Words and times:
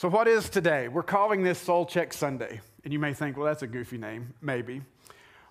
So, 0.00 0.08
what 0.08 0.28
is 0.28 0.48
today? 0.48 0.88
We're 0.88 1.02
calling 1.02 1.42
this 1.42 1.58
Soul 1.58 1.84
Check 1.84 2.14
Sunday. 2.14 2.62
And 2.84 2.92
you 2.94 2.98
may 2.98 3.12
think, 3.12 3.36
well, 3.36 3.44
that's 3.44 3.60
a 3.60 3.66
goofy 3.66 3.98
name. 3.98 4.32
Maybe. 4.40 4.80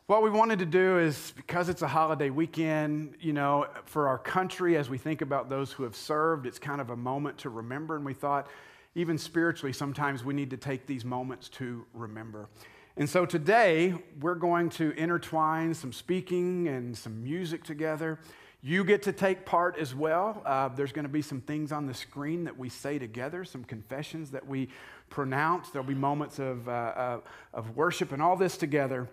What 0.07 0.23
we 0.23 0.31
wanted 0.31 0.57
to 0.57 0.65
do 0.65 0.97
is 0.97 1.33
because 1.35 1.69
it's 1.69 1.83
a 1.83 1.87
holiday 1.87 2.31
weekend, 2.31 3.13
you 3.19 3.31
know, 3.31 3.67
for 3.85 4.07
our 4.07 4.17
country, 4.17 4.75
as 4.75 4.89
we 4.89 4.97
think 4.97 5.21
about 5.21 5.51
those 5.51 5.71
who 5.71 5.83
have 5.83 5.95
served, 5.95 6.47
it's 6.47 6.57
kind 6.57 6.81
of 6.81 6.89
a 6.89 6.95
moment 6.95 7.37
to 7.37 7.51
remember. 7.51 7.95
And 7.95 8.03
we 8.03 8.15
thought, 8.15 8.47
even 8.95 9.19
spiritually, 9.19 9.71
sometimes 9.71 10.23
we 10.23 10.33
need 10.33 10.49
to 10.49 10.57
take 10.57 10.87
these 10.87 11.05
moments 11.05 11.47
to 11.49 11.85
remember. 11.93 12.49
And 12.97 13.07
so 13.07 13.27
today, 13.27 13.93
we're 14.19 14.33
going 14.33 14.71
to 14.71 14.97
intertwine 14.97 15.75
some 15.75 15.93
speaking 15.93 16.67
and 16.69 16.97
some 16.97 17.23
music 17.23 17.63
together. 17.63 18.17
You 18.61 18.83
get 18.83 19.03
to 19.03 19.13
take 19.13 19.45
part 19.45 19.77
as 19.77 19.95
well. 19.95 20.41
Uh, 20.45 20.67
there's 20.67 20.91
going 20.91 21.03
to 21.03 21.09
be 21.09 21.21
some 21.21 21.39
things 21.39 21.71
on 21.71 21.85
the 21.85 21.93
screen 21.93 22.43
that 22.43 22.57
we 22.57 22.67
say 22.67 22.99
together, 22.99 23.45
some 23.45 23.63
confessions 23.63 24.31
that 24.31 24.45
we 24.45 24.67
pronounce. 25.09 25.69
There'll 25.69 25.87
be 25.87 25.93
moments 25.93 26.39
of, 26.39 26.67
uh, 26.67 26.71
uh, 26.71 27.19
of 27.53 27.77
worship 27.77 28.11
and 28.11 28.21
all 28.21 28.35
this 28.35 28.57
together. 28.57 29.07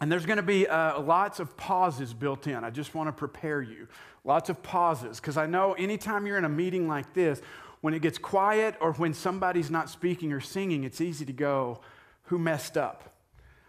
And 0.00 0.10
there's 0.10 0.26
going 0.26 0.38
to 0.38 0.42
be 0.42 0.66
uh, 0.66 1.00
lots 1.00 1.38
of 1.38 1.56
pauses 1.56 2.12
built 2.12 2.48
in. 2.48 2.64
I 2.64 2.70
just 2.70 2.96
want 2.96 3.08
to 3.08 3.12
prepare 3.12 3.62
you. 3.62 3.86
Lots 4.24 4.48
of 4.48 4.60
pauses, 4.60 5.20
because 5.20 5.36
I 5.36 5.46
know 5.46 5.74
anytime 5.74 6.26
you're 6.26 6.38
in 6.38 6.44
a 6.44 6.48
meeting 6.48 6.88
like 6.88 7.14
this, 7.14 7.40
when 7.80 7.94
it 7.94 8.02
gets 8.02 8.18
quiet 8.18 8.74
or 8.80 8.92
when 8.94 9.14
somebody's 9.14 9.70
not 9.70 9.88
speaking 9.88 10.32
or 10.32 10.40
singing, 10.40 10.82
it's 10.82 11.00
easy 11.00 11.24
to 11.26 11.32
go, 11.32 11.80
Who 12.24 12.38
messed 12.38 12.76
up? 12.76 13.14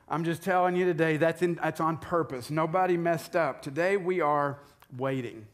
I'm 0.07 0.23
just 0.23 0.41
telling 0.41 0.75
you 0.75 0.85
today, 0.85 1.17
that's, 1.17 1.41
in, 1.41 1.55
that's 1.55 1.79
on 1.79 1.97
purpose. 1.97 2.49
Nobody 2.49 2.95
messed 2.95 3.35
up. 3.35 3.61
Today 3.61 3.97
we 3.97 4.21
are 4.21 4.59
waiting. 4.97 5.45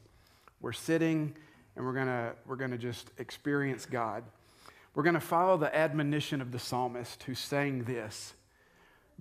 We're 0.61 0.73
sitting 0.73 1.35
and 1.75 1.85
we're 1.85 1.93
going 1.93 2.31
we're 2.45 2.55
going 2.55 2.71
to 2.71 2.77
just 2.77 3.11
experience 3.17 3.85
God. 3.85 4.23
We're 4.93 5.03
going 5.03 5.15
to 5.15 5.19
follow 5.19 5.57
the 5.57 5.73
admonition 5.73 6.41
of 6.41 6.51
the 6.51 6.59
psalmist 6.59 7.23
who 7.23 7.35
sang 7.35 7.83
this 7.83 8.33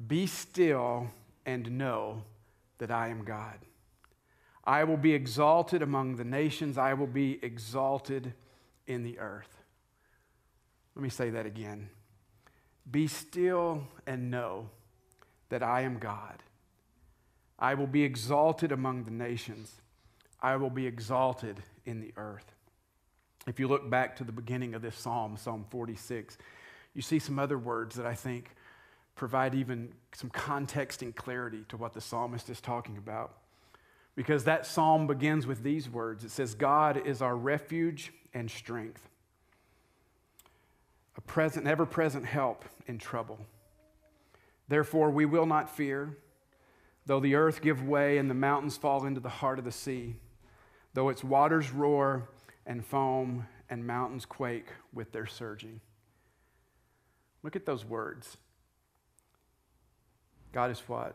Be 0.07 0.27
still 0.27 1.11
and 1.47 1.79
know 1.79 2.25
that 2.79 2.91
I 2.91 3.09
am 3.09 3.25
God. 3.25 3.59
I 4.65 4.85
will 4.85 4.97
be 4.97 5.15
exalted 5.15 5.83
among 5.83 6.17
the 6.17 6.25
nations, 6.25 6.77
I 6.77 6.95
will 6.95 7.07
be 7.07 7.39
exalted 7.43 8.35
in 8.87 9.03
the 9.03 9.19
earth. 9.19 9.57
Let 10.95 11.03
me 11.03 11.09
say 11.09 11.31
that 11.31 11.47
again. 11.47 11.89
Be 12.91 13.07
still 13.07 13.85
and 14.07 14.31
know 14.31 14.69
that 15.49 15.63
I 15.63 15.83
am 15.83 15.99
God. 15.99 16.43
I 17.59 17.75
will 17.75 17.87
be 17.87 18.03
exalted 18.03 18.73
among 18.73 19.05
the 19.05 19.11
nations. 19.11 19.81
I 20.43 20.57
will 20.57 20.71
be 20.71 20.87
exalted 20.87 21.63
in 21.85 22.01
the 22.01 22.13
earth. 22.17 22.55
If 23.47 23.59
you 23.59 23.69
look 23.69 23.89
back 23.89 24.17
to 24.17 24.25
the 24.25 24.33
beginning 24.33 24.75
of 24.75 24.83
this 24.83 24.97
psalm, 24.97 25.37
Psalm 25.37 25.65
46, 25.71 26.39
you 26.95 27.03
see 27.03 27.19
some 27.19 27.39
other 27.39 27.59
words 27.59 27.97
that 27.97 28.07
I 28.07 28.15
think 28.15 28.51
provide 29.17 29.55
even 29.55 29.93
some 30.15 30.31
context 30.31 31.03
and 31.03 31.15
clarity 31.15 31.65
to 31.69 31.77
what 31.77 31.93
the 31.93 32.01
psalmist 32.01 32.49
is 32.51 32.61
talking 32.61 32.97
about. 32.97 33.37
Because 34.15 34.45
that 34.45 34.67
psalm 34.67 35.07
begins 35.07 35.47
with 35.47 35.63
these 35.63 35.89
words 35.89 36.25
it 36.25 36.31
says, 36.31 36.55
God 36.55 37.07
is 37.07 37.23
our 37.23 37.37
refuge 37.37 38.13
and 38.35 38.51
strength, 38.51 39.09
a 41.17 41.21
present, 41.21 41.67
ever 41.67 41.87
present 41.87 42.25
help 42.25 42.65
in 42.87 42.99
trouble. 42.99 43.39
Therefore, 44.69 45.11
we 45.11 45.25
will 45.25 45.47
not 45.47 45.75
fear, 45.75 46.17
though 47.07 47.21
the 47.21 47.35
earth 47.35 47.61
give 47.61 47.87
way 47.87 48.19
and 48.19 48.31
the 48.31 48.35
mountains 48.35 48.77
fall 48.77 49.05
into 49.05 49.21
the 49.21 49.29
heart 49.29 49.59
of 49.59 49.65
the 49.65 49.73
sea 49.73 50.17
though 50.95 51.09
its 51.09 51.25
waters 51.25 51.71
roar 51.71 52.29
and 52.67 52.85
foam 52.85 53.47
and 53.69 53.87
mountains 53.87 54.27
quake 54.27 54.69
with 54.93 55.13
their 55.13 55.27
surging. 55.27 55.81
Look 57.43 57.57
at 57.57 57.67
those 57.67 57.85
words. 57.85 58.37
God 60.53 60.71
is 60.71 60.81
what? 60.87 61.15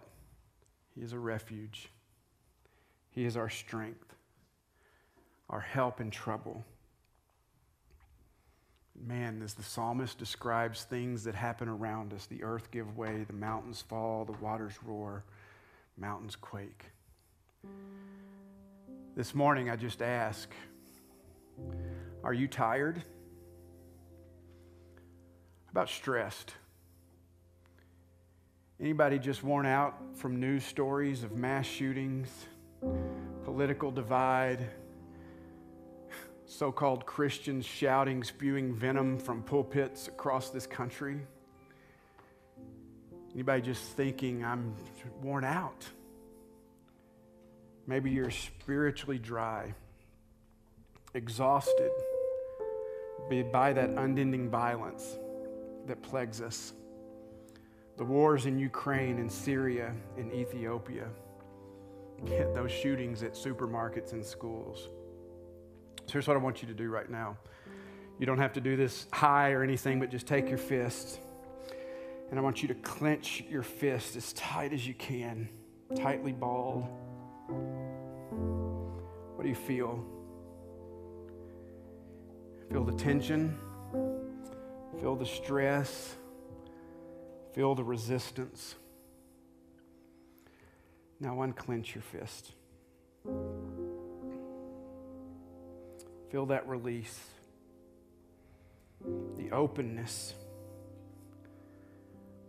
He 0.95 1.01
is 1.01 1.13
a 1.13 1.19
refuge. 1.19 1.89
He 3.11 3.25
is 3.25 3.37
our 3.37 3.49
strength, 3.49 4.15
our 5.49 5.59
help 5.59 6.01
in 6.01 6.09
trouble. 6.09 6.65
Man, 8.97 9.41
as 9.43 9.53
the 9.53 9.63
psalmist 9.63 10.17
describes 10.17 10.83
things 10.83 11.25
that 11.25 11.35
happen 11.35 11.67
around 11.67 12.13
us, 12.13 12.25
the 12.27 12.43
earth 12.43 12.71
give 12.71 12.97
way, 12.97 13.25
the 13.27 13.33
mountains 13.33 13.81
fall, 13.81 14.23
the 14.23 14.31
waters 14.33 14.73
roar, 14.85 15.25
mountains 15.97 16.35
quake. 16.37 16.85
This 19.15 19.33
morning, 19.33 19.69
I 19.69 19.77
just 19.77 20.01
ask 20.01 20.49
Are 22.21 22.33
you 22.33 22.49
tired? 22.49 22.97
How 22.97 23.03
about 25.71 25.87
stressed? 25.87 26.53
Anybody 28.77 29.17
just 29.17 29.41
worn 29.41 29.65
out 29.65 29.97
from 30.15 30.41
news 30.41 30.65
stories 30.65 31.23
of 31.23 31.31
mass 31.31 31.65
shootings, 31.65 32.27
political 33.45 33.89
divide, 33.89 34.67
so 36.45 36.73
called 36.73 37.05
Christians 37.05 37.65
shouting, 37.65 38.21
spewing 38.21 38.75
venom 38.75 39.17
from 39.17 39.43
pulpits 39.43 40.09
across 40.09 40.49
this 40.49 40.67
country? 40.67 41.21
Anybody 43.33 43.61
just 43.61 43.93
thinking, 43.93 44.43
I'm 44.43 44.75
worn 45.21 45.45
out? 45.45 45.85
Maybe 47.87 48.09
you're 48.09 48.31
spiritually 48.31 49.19
dry, 49.19 49.73
exhausted 51.13 51.91
by 53.51 53.73
that 53.73 53.89
unending 53.89 54.49
violence 54.49 55.17
that 55.87 56.01
plagues 56.01 56.41
us. 56.41 56.73
The 57.97 58.03
wars 58.03 58.45
in 58.45 58.57
Ukraine 58.59 59.19
and 59.19 59.31
Syria 59.31 59.93
and 60.17 60.33
Ethiopia, 60.33 61.07
those 62.53 62.71
shootings 62.71 63.23
at 63.23 63.33
supermarkets 63.33 64.13
and 64.13 64.25
schools. 64.25 64.89
So 66.05 66.13
here's 66.13 66.27
what 66.27 66.37
I 66.37 66.39
want 66.39 66.61
you 66.61 66.67
to 66.67 66.73
do 66.73 66.89
right 66.89 67.09
now. 67.09 67.37
You 68.19 68.25
don't 68.25 68.37
have 68.37 68.53
to 68.53 68.61
do 68.61 68.75
this 68.75 69.07
high 69.11 69.51
or 69.51 69.63
anything, 69.63 69.99
but 69.99 70.09
just 70.09 70.25
take 70.25 70.49
your 70.49 70.57
fist. 70.57 71.19
And 72.29 72.39
I 72.39 72.41
want 72.41 72.61
you 72.61 72.67
to 72.69 72.75
clench 72.75 73.43
your 73.49 73.63
fist 73.63 74.15
as 74.15 74.33
tight 74.33 74.73
as 74.73 74.87
you 74.87 74.93
can, 74.93 75.49
tightly 75.95 76.31
balled. 76.31 76.87
What 77.47 79.43
do 79.43 79.49
you 79.49 79.55
feel? 79.55 80.03
Feel 82.71 82.83
the 82.83 82.93
tension, 82.93 83.57
feel 84.99 85.15
the 85.15 85.25
stress, 85.25 86.15
feel 87.53 87.75
the 87.75 87.83
resistance. 87.83 88.75
Now 91.19 91.41
unclench 91.41 91.95
your 91.95 92.01
fist. 92.01 92.51
Feel 96.29 96.47
that 96.47 96.67
release, 96.67 97.19
the 99.37 99.51
openness. 99.51 100.33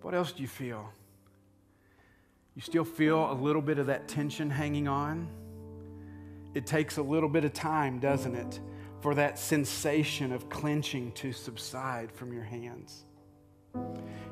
What 0.03 0.15
else 0.15 0.33
do 0.33 0.43
you 0.43 0.49
feel? 0.49 0.93
You 2.56 2.62
still 2.62 2.84
feel 2.84 3.31
a 3.31 3.34
little 3.34 3.61
bit 3.61 3.78
of 3.78 3.89
that 3.89 4.09
tension 4.09 4.49
hanging 4.49 4.89
on? 4.89 5.28
It 6.55 6.67
takes 6.67 6.97
a 6.97 7.03
little 7.03 7.28
bit 7.28 7.44
of 7.44 7.53
time, 7.53 7.99
doesn't 7.99 8.34
it, 8.34 8.61
for 9.03 9.15
that 9.15 9.39
sensation 9.39 10.33
of 10.33 10.49
clenching 10.49 11.12
to 11.12 11.33
subside 11.33 12.11
from 12.11 12.33
your 12.33 12.44
hands. 12.44 13.05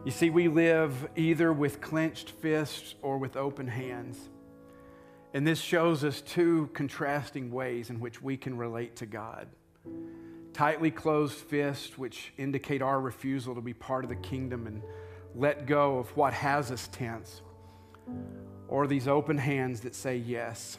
You 0.07 0.11
see, 0.11 0.31
we 0.31 0.49
live 0.49 1.07
either 1.17 1.53
with 1.53 1.83
clenched 1.83 2.31
fists 2.31 2.95
or 3.03 3.19
with 3.19 3.37
open 3.37 3.69
hands. 3.69 4.19
And 5.35 5.47
this 5.47 5.61
shows 5.61 6.03
us 6.03 6.23
two 6.23 6.71
contrasting 6.73 7.51
ways 7.51 7.91
in 7.91 8.01
which 8.01 8.23
we 8.23 8.39
can 8.39 8.57
relate 8.57 8.97
to 8.97 9.07
God. 9.07 9.49
Tightly 10.55 10.91
closed 10.91 11.35
fists, 11.35 11.99
which 11.99 12.33
indicate 12.39 12.81
our 12.81 13.03
refusal 13.03 13.55
to 13.55 13.61
be 13.61 13.75
part 13.75 14.03
of 14.03 14.09
the 14.09 14.17
kingdom 14.17 14.67
and 14.67 14.83
let 15.35 15.67
go 15.67 15.99
of 15.99 16.17
what 16.17 16.33
has 16.33 16.71
us 16.71 16.89
tense 16.89 17.43
or 18.69 18.87
these 18.87 19.09
open 19.09 19.39
hands 19.39 19.81
that 19.81 19.95
say 19.95 20.17
yes, 20.17 20.79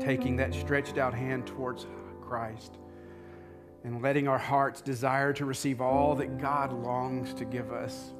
taking 0.00 0.36
that 0.36 0.54
stretched 0.54 0.98
out 0.98 1.14
hand 1.14 1.46
towards 1.46 1.86
Christ 2.20 2.78
and 3.84 4.00
letting 4.00 4.28
our 4.28 4.38
hearts 4.38 4.80
desire 4.80 5.32
to 5.34 5.44
receive 5.44 5.80
all 5.80 6.14
that 6.14 6.38
God 6.38 6.72
longs 6.72 7.34
to 7.34 7.44
give 7.44 7.72
us. 7.72 8.12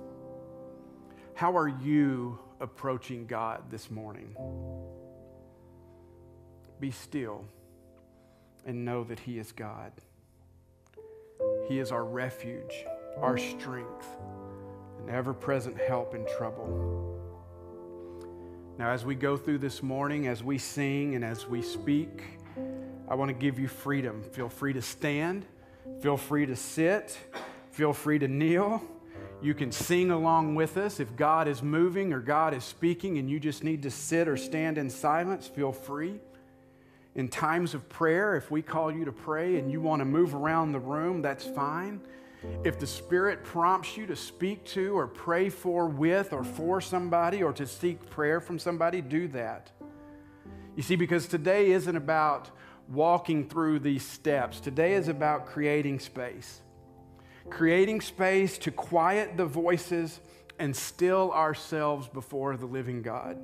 How 1.35 1.57
are 1.57 1.69
you 1.69 2.39
approaching 2.61 3.27
God 3.27 3.71
this 3.71 3.91
morning? 3.91 4.37
Be 6.81 6.91
still 6.91 7.45
and 8.67 8.85
know 8.85 9.05
that 9.05 9.21
He 9.21 9.39
is 9.39 9.53
God. 9.53 9.93
He 11.69 11.79
is 11.79 11.91
our 11.91 12.05
refuge, 12.05 12.85
our 13.19 13.39
strength, 13.39 14.07
and 14.99 15.11
ever 15.11 15.33
present 15.33 15.77
help 15.79 16.15
in 16.15 16.27
trouble. 16.37 17.12
Now, 18.79 18.91
as 18.91 19.05
we 19.05 19.15
go 19.15 19.37
through 19.37 19.59
this 19.59 19.83
morning, 19.83 20.27
as 20.29 20.43
we 20.43 20.57
sing 20.57 21.15
and 21.15 21.23
as 21.23 21.47
we 21.47 21.61
speak, 21.61 22.23
I 23.07 23.15
want 23.15 23.29
to 23.29 23.35
give 23.35 23.59
you 23.59 23.69
freedom. 23.69 24.23
Feel 24.23 24.49
free 24.49 24.73
to 24.73 24.81
stand, 24.81 25.45
feel 26.01 26.17
free 26.17 26.47
to 26.47 26.57
sit, 26.57 27.19
feel 27.71 27.93
free 27.93 28.19
to 28.19 28.27
kneel. 28.27 28.83
You 29.43 29.53
can 29.53 29.73
sing 29.73 30.11
along 30.11 30.55
with 30.55 30.79
us. 30.79 31.01
If 31.01 31.15
God 31.17 31.49
is 31.49 31.63
moving 31.63 32.15
or 32.15 32.21
God 32.21 32.55
is 32.55 32.65
speaking 32.65 33.19
and 33.19 33.29
you 33.29 33.39
just 33.39 33.63
need 33.63 33.83
to 33.83 33.91
sit 33.91 34.27
or 34.27 34.39
stand 34.39 34.79
in 34.79 34.89
silence, 34.89 35.47
feel 35.47 35.73
free. 35.73 36.21
In 37.15 37.29
times 37.29 37.75
of 37.75 37.87
prayer, 37.91 38.37
if 38.37 38.51
we 38.51 38.63
call 38.63 38.91
you 38.91 39.05
to 39.05 39.13
pray 39.13 39.59
and 39.59 39.71
you 39.71 39.83
want 39.83 40.01
to 40.01 40.07
move 40.07 40.35
around 40.35 40.73
the 40.73 40.81
room, 40.81 41.21
that's 41.21 41.45
fine. 41.45 42.01
If 42.65 42.79
the 42.79 42.87
Spirit 42.87 43.45
prompts 43.45 43.97
you 43.97 44.07
to 44.07 44.17
speak 44.17 44.65
to 44.67 44.97
or 44.97 45.07
pray 45.07 45.49
for, 45.49 45.87
with, 45.87 46.33
or 46.33 46.45
for 46.45 46.81
somebody, 46.81 47.43
or 47.43 47.53
to 47.53 47.67
seek 47.67 48.09
prayer 48.11 48.41
from 48.41 48.59
somebody, 48.59 49.01
do 49.01 49.29
that. 49.29 49.71
You 50.77 50.83
see, 50.83 50.97
because 50.97 51.27
today 51.27 51.73
isn't 51.73 51.97
about 51.97 52.51
walking 52.89 53.49
through 53.49 53.79
these 53.81 54.05
steps, 54.05 54.61
today 54.61 54.95
is 54.95 55.09
about 55.09 55.47
creating 55.47 56.01
space. 56.01 56.61
Creating 57.51 58.01
space 58.01 58.59
to 58.59 58.71
quiet 58.71 59.37
the 59.37 59.47
voices 59.47 60.21
and 60.59 60.75
still 60.75 61.33
ourselves 61.33 62.09
before 62.09 62.57
the 62.57 62.67
living 62.67 63.03
God. 63.03 63.39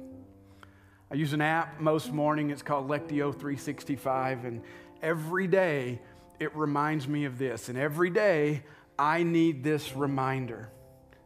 I 1.11 1.15
use 1.15 1.33
an 1.33 1.41
app 1.41 1.81
most 1.81 2.13
morning, 2.13 2.51
it's 2.51 2.63
called 2.63 2.89
Lectio 2.89 3.33
365, 3.33 4.45
and 4.45 4.63
every 5.03 5.47
day 5.47 6.01
it 6.39 6.55
reminds 6.55 7.09
me 7.09 7.25
of 7.25 7.39
this. 7.39 7.69
And 7.69 7.79
every 7.79 8.11
day 8.11 8.63
I 8.99 9.23
need 9.23 9.63
this 9.63 9.95
reminder. 9.95 10.71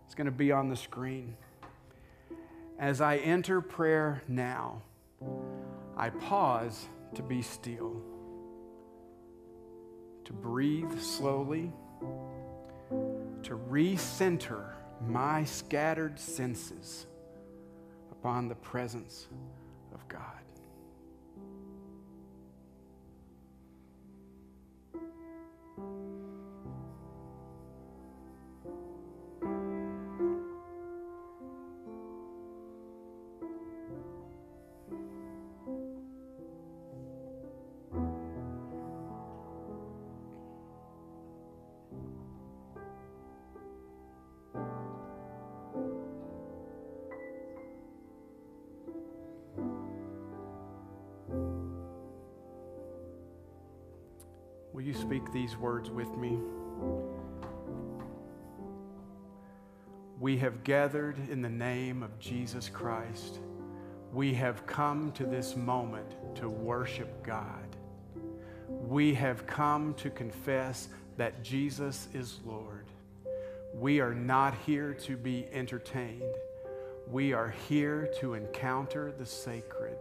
It's 0.04 0.14
going 0.14 0.26
to 0.26 0.30
be 0.30 0.52
on 0.52 0.69
the 0.69 0.76
screen. 0.76 1.36
As 2.78 3.00
I 3.00 3.16
enter 3.19 3.62
prayer 3.62 4.22
now, 4.28 4.82
I 5.96 6.10
pause 6.10 6.86
to 7.14 7.22
be 7.22 7.40
still, 7.40 8.02
to 10.24 10.32
breathe 10.32 11.00
slowly, 11.00 11.72
to 12.90 13.56
recenter 13.70 14.72
my 15.06 15.44
scattered 15.44 16.19
senses 16.19 17.06
upon 18.10 18.48
the 18.48 18.54
presence 18.56 19.28
speak 55.12 55.31
these 55.31 55.59
words 55.59 55.91
with 55.91 56.09
me? 56.17 56.38
We 60.19 60.38
have 60.38 60.64
gathered 60.64 61.19
in 61.29 61.43
the 61.43 61.50
name 61.50 62.03
of 62.03 62.19
Jesus 62.19 62.70
Christ. 62.70 63.41
We 64.11 64.32
have 64.32 64.64
come 64.64 65.12
to 65.12 65.26
this 65.26 65.55
moment 65.55 66.17
to 66.37 66.49
worship 66.49 67.23
God. 67.23 67.76
We 68.67 69.12
have 69.12 69.47
come 69.47 69.93
to 69.99 70.09
confess 70.09 70.88
that 71.19 71.43
Jesus 71.43 72.08
is 72.15 72.41
Lord. 72.47 72.87
We 73.75 74.00
are 74.00 74.15
not 74.15 74.55
here 74.65 74.94
to 74.94 75.19
be 75.19 75.47
entertained. 75.53 76.37
We 77.06 77.35
are 77.35 77.55
here 77.69 78.08
to 78.20 78.32
encounter 78.32 79.12
the 79.19 79.26
sacred. 79.26 79.99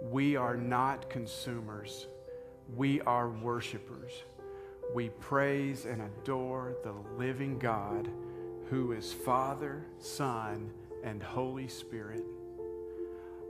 We 0.00 0.36
are 0.36 0.56
not 0.56 1.10
consumers. 1.10 2.06
We 2.76 3.00
are 3.02 3.28
worshipers. 3.28 4.12
We 4.94 5.08
praise 5.08 5.84
and 5.84 6.02
adore 6.02 6.74
the 6.82 6.94
living 7.16 7.58
God 7.58 8.08
who 8.68 8.92
is 8.92 9.12
Father, 9.12 9.84
Son, 9.98 10.70
and 11.02 11.22
Holy 11.22 11.68
Spirit. 11.68 12.24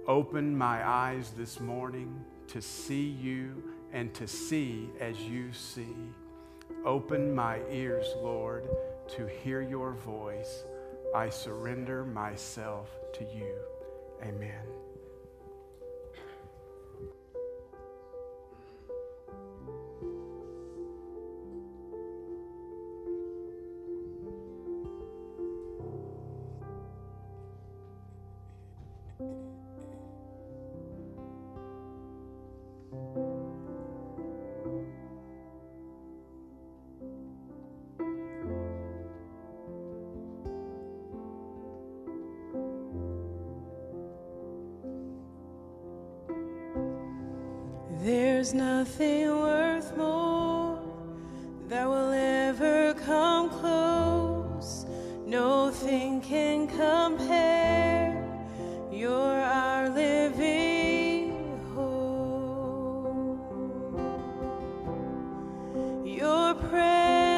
Open 0.06 0.56
my 0.56 0.88
eyes 0.88 1.32
this 1.36 1.60
morning 1.60 2.24
to 2.48 2.62
see 2.62 3.08
you 3.08 3.62
and 3.92 4.14
to 4.14 4.26
see 4.26 4.88
as 5.00 5.20
you 5.20 5.52
see. 5.52 5.96
Open 6.84 7.34
my 7.34 7.60
ears, 7.70 8.06
Lord, 8.22 8.68
to 9.16 9.26
hear 9.26 9.60
your 9.60 9.92
voice. 9.92 10.64
I 11.14 11.28
surrender 11.28 12.04
myself 12.04 12.88
to 13.14 13.24
you. 13.24 13.54
Amen. 14.22 14.87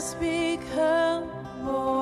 Us 0.00 0.14
become 0.14 1.28
more 1.62 1.99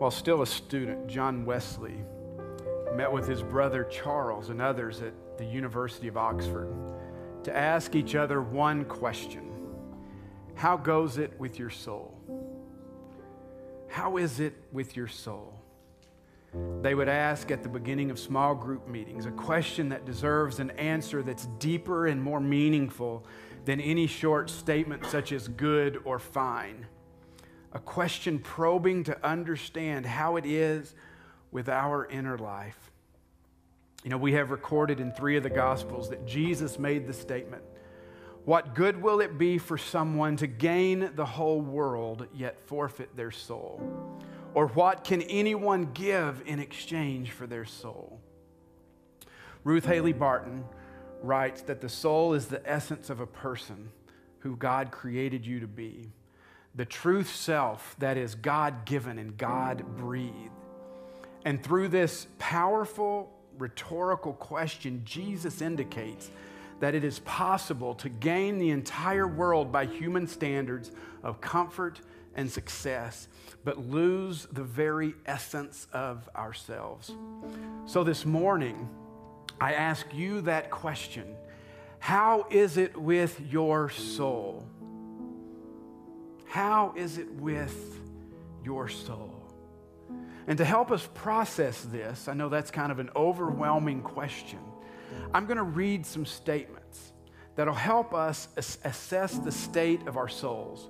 While 0.00 0.10
still 0.10 0.40
a 0.40 0.46
student, 0.46 1.08
John 1.08 1.44
Wesley 1.44 2.02
met 2.94 3.12
with 3.12 3.28
his 3.28 3.42
brother 3.42 3.84
Charles 3.84 4.48
and 4.48 4.62
others 4.62 5.02
at 5.02 5.12
the 5.36 5.44
University 5.44 6.08
of 6.08 6.16
Oxford 6.16 6.74
to 7.44 7.54
ask 7.54 7.94
each 7.94 8.14
other 8.14 8.40
one 8.40 8.86
question 8.86 9.52
How 10.54 10.78
goes 10.78 11.18
it 11.18 11.38
with 11.38 11.58
your 11.58 11.68
soul? 11.68 12.18
How 13.88 14.16
is 14.16 14.40
it 14.40 14.54
with 14.72 14.96
your 14.96 15.06
soul? 15.06 15.52
They 16.80 16.94
would 16.94 17.10
ask 17.10 17.50
at 17.50 17.62
the 17.62 17.68
beginning 17.68 18.10
of 18.10 18.18
small 18.18 18.54
group 18.54 18.88
meetings 18.88 19.26
a 19.26 19.30
question 19.32 19.90
that 19.90 20.06
deserves 20.06 20.60
an 20.60 20.70
answer 20.78 21.22
that's 21.22 21.44
deeper 21.58 22.06
and 22.06 22.22
more 22.22 22.40
meaningful 22.40 23.26
than 23.66 23.82
any 23.82 24.06
short 24.06 24.48
statement 24.48 25.04
such 25.04 25.30
as 25.30 25.46
good 25.46 26.00
or 26.06 26.18
fine. 26.18 26.86
A 27.72 27.78
question 27.78 28.38
probing 28.38 29.04
to 29.04 29.26
understand 29.26 30.06
how 30.06 30.36
it 30.36 30.44
is 30.44 30.94
with 31.52 31.68
our 31.68 32.06
inner 32.06 32.36
life. 32.36 32.90
You 34.02 34.10
know, 34.10 34.18
we 34.18 34.32
have 34.32 34.50
recorded 34.50 34.98
in 34.98 35.12
three 35.12 35.36
of 35.36 35.42
the 35.42 35.50
Gospels 35.50 36.08
that 36.10 36.26
Jesus 36.26 36.78
made 36.78 37.06
the 37.06 37.12
statement 37.12 37.62
What 38.44 38.74
good 38.74 39.00
will 39.00 39.20
it 39.20 39.36
be 39.36 39.58
for 39.58 39.76
someone 39.76 40.36
to 40.38 40.46
gain 40.46 41.10
the 41.14 41.26
whole 41.26 41.60
world 41.60 42.26
yet 42.34 42.58
forfeit 42.66 43.14
their 43.16 43.30
soul? 43.30 44.18
Or 44.54 44.66
what 44.68 45.04
can 45.04 45.22
anyone 45.22 45.90
give 45.92 46.42
in 46.46 46.58
exchange 46.58 47.30
for 47.30 47.46
their 47.46 47.64
soul? 47.64 48.20
Ruth 49.62 49.84
Haley 49.84 50.14
Barton 50.14 50.64
writes 51.22 51.62
that 51.62 51.80
the 51.80 51.88
soul 51.88 52.34
is 52.34 52.46
the 52.46 52.68
essence 52.68 53.10
of 53.10 53.20
a 53.20 53.26
person 53.26 53.90
who 54.40 54.56
God 54.56 54.90
created 54.90 55.46
you 55.46 55.60
to 55.60 55.66
be, 55.66 56.10
the 56.74 56.84
truth 56.84 57.34
self 57.34 57.96
that 57.98 58.16
is 58.16 58.34
God 58.34 58.84
given 58.84 59.18
and 59.18 59.36
God 59.36 59.96
breathed. 59.96 60.50
And 61.44 61.62
through 61.62 61.88
this 61.88 62.26
powerful 62.38 63.32
rhetorical 63.58 64.34
question, 64.34 65.02
Jesus 65.04 65.60
indicates 65.60 66.30
that 66.80 66.94
it 66.94 67.04
is 67.04 67.18
possible 67.20 67.94
to 67.94 68.08
gain 68.08 68.58
the 68.58 68.70
entire 68.70 69.26
world 69.26 69.70
by 69.70 69.84
human 69.84 70.26
standards 70.26 70.90
of 71.22 71.40
comfort 71.40 72.00
and 72.34 72.50
success, 72.50 73.28
but 73.64 73.78
lose 73.78 74.46
the 74.52 74.62
very 74.62 75.14
essence 75.26 75.86
of 75.92 76.28
ourselves. 76.34 77.12
So 77.86 78.04
this 78.04 78.24
morning, 78.24 78.88
I 79.60 79.74
ask 79.74 80.06
you 80.14 80.40
that 80.42 80.70
question 80.70 81.36
How 81.98 82.46
is 82.50 82.76
it 82.78 82.96
with 82.96 83.40
your 83.40 83.90
soul? 83.90 84.66
How 86.50 86.92
is 86.96 87.16
it 87.16 87.30
with 87.34 88.00
your 88.64 88.88
soul? 88.88 89.40
And 90.48 90.58
to 90.58 90.64
help 90.64 90.90
us 90.90 91.08
process 91.14 91.82
this, 91.82 92.26
I 92.26 92.34
know 92.34 92.48
that's 92.48 92.72
kind 92.72 92.90
of 92.90 92.98
an 92.98 93.08
overwhelming 93.14 94.02
question. 94.02 94.58
I'm 95.32 95.46
going 95.46 95.58
to 95.58 95.62
read 95.62 96.04
some 96.04 96.26
statements 96.26 97.12
that'll 97.54 97.72
help 97.72 98.12
us 98.14 98.48
as- 98.56 98.78
assess 98.82 99.38
the 99.38 99.52
state 99.52 100.08
of 100.08 100.16
our 100.16 100.26
souls. 100.26 100.88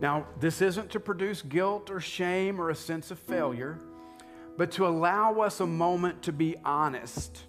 Now, 0.00 0.26
this 0.40 0.62
isn't 0.62 0.90
to 0.92 0.98
produce 0.98 1.42
guilt 1.42 1.90
or 1.90 2.00
shame 2.00 2.58
or 2.58 2.70
a 2.70 2.74
sense 2.74 3.10
of 3.10 3.18
failure, 3.18 3.78
but 4.56 4.70
to 4.72 4.86
allow 4.86 5.40
us 5.40 5.60
a 5.60 5.66
moment 5.66 6.22
to 6.22 6.32
be 6.32 6.56
honest 6.64 7.42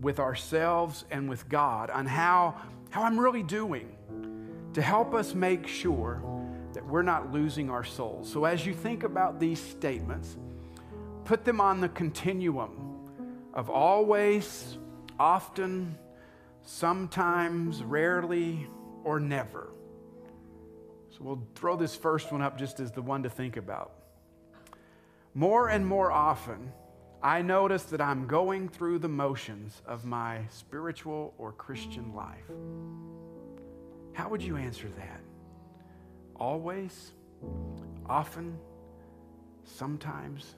with 0.00 0.18
ourselves 0.18 1.04
and 1.10 1.28
with 1.28 1.50
God 1.50 1.90
on 1.90 2.06
how, 2.06 2.62
how 2.88 3.02
I'm 3.02 3.20
really 3.20 3.42
doing, 3.42 3.94
to 4.72 4.80
help 4.80 5.12
us 5.12 5.34
make 5.34 5.66
sure 5.66 6.22
that 6.74 6.86
we're 6.86 7.02
not 7.02 7.32
losing 7.32 7.70
our 7.70 7.84
souls. 7.84 8.30
So, 8.30 8.44
as 8.44 8.66
you 8.66 8.74
think 8.74 9.02
about 9.02 9.40
these 9.40 9.60
statements, 9.60 10.36
put 11.24 11.44
them 11.44 11.60
on 11.60 11.80
the 11.80 11.88
continuum 11.88 13.10
of 13.54 13.70
always, 13.70 14.76
often, 15.18 15.96
sometimes, 16.62 17.82
rarely, 17.82 18.66
or 19.04 19.20
never. 19.20 19.68
So 21.10 21.18
we'll 21.20 21.46
throw 21.54 21.76
this 21.76 21.94
first 21.94 22.32
one 22.32 22.42
up 22.42 22.58
just 22.58 22.80
as 22.80 22.90
the 22.90 23.02
one 23.02 23.22
to 23.22 23.30
think 23.30 23.56
about. 23.56 23.92
More 25.32 25.68
and 25.68 25.86
more 25.86 26.10
often, 26.10 26.72
I 27.22 27.40
notice 27.42 27.84
that 27.84 28.00
I'm 28.00 28.26
going 28.26 28.68
through 28.68 28.98
the 28.98 29.08
motions 29.08 29.80
of 29.86 30.04
my 30.04 30.40
spiritual 30.50 31.32
or 31.38 31.52
Christian 31.52 32.14
life. 32.14 32.44
How 34.12 34.28
would 34.28 34.42
you 34.42 34.56
answer 34.56 34.88
that? 34.96 35.20
Always? 36.36 37.12
Often? 38.06 38.58
Sometimes? 39.64 40.54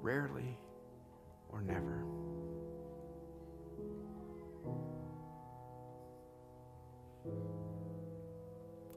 Rarely? 0.00 0.56
Or 1.50 1.60
never? 1.60 2.04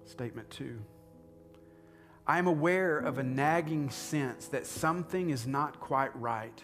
Statement 0.06 0.50
two. 0.50 0.80
I 2.28 2.38
am 2.38 2.48
aware 2.48 3.00
of 3.00 3.18
a 3.18 3.24
nagging 3.24 3.90
sense 3.90 4.48
that 4.48 4.66
something 4.66 5.30
is 5.32 5.48
not 5.48 5.80
quite 5.80 6.16
right, 6.20 6.64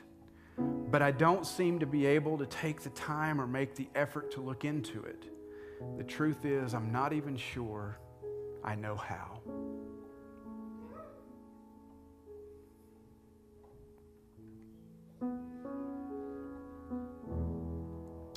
but 0.57 1.01
I 1.01 1.11
don't 1.11 1.45
seem 1.45 1.79
to 1.79 1.85
be 1.85 2.05
able 2.05 2.37
to 2.37 2.45
take 2.45 2.81
the 2.81 2.89
time 2.91 3.41
or 3.41 3.47
make 3.47 3.75
the 3.75 3.89
effort 3.95 4.31
to 4.31 4.41
look 4.41 4.65
into 4.65 5.03
it. 5.03 5.25
The 5.97 6.03
truth 6.03 6.45
is, 6.45 6.73
I'm 6.73 6.91
not 6.91 7.13
even 7.13 7.37
sure 7.37 7.97
I 8.67 8.75
know 8.75 8.97
how. 8.97 9.39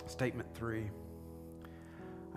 Statement 0.06 0.48
three 0.54 0.88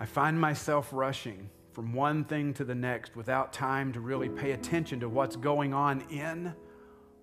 I 0.00 0.06
find 0.06 0.40
myself 0.40 0.88
rushing 0.92 1.48
from 1.72 1.92
one 1.92 2.24
thing 2.24 2.52
to 2.54 2.64
the 2.64 2.74
next 2.74 3.14
without 3.14 3.52
time 3.52 3.92
to 3.92 4.00
really 4.00 4.28
pay 4.28 4.52
attention 4.52 4.98
to 4.98 5.08
what's 5.08 5.36
going 5.36 5.72
on 5.72 6.00
in 6.10 6.52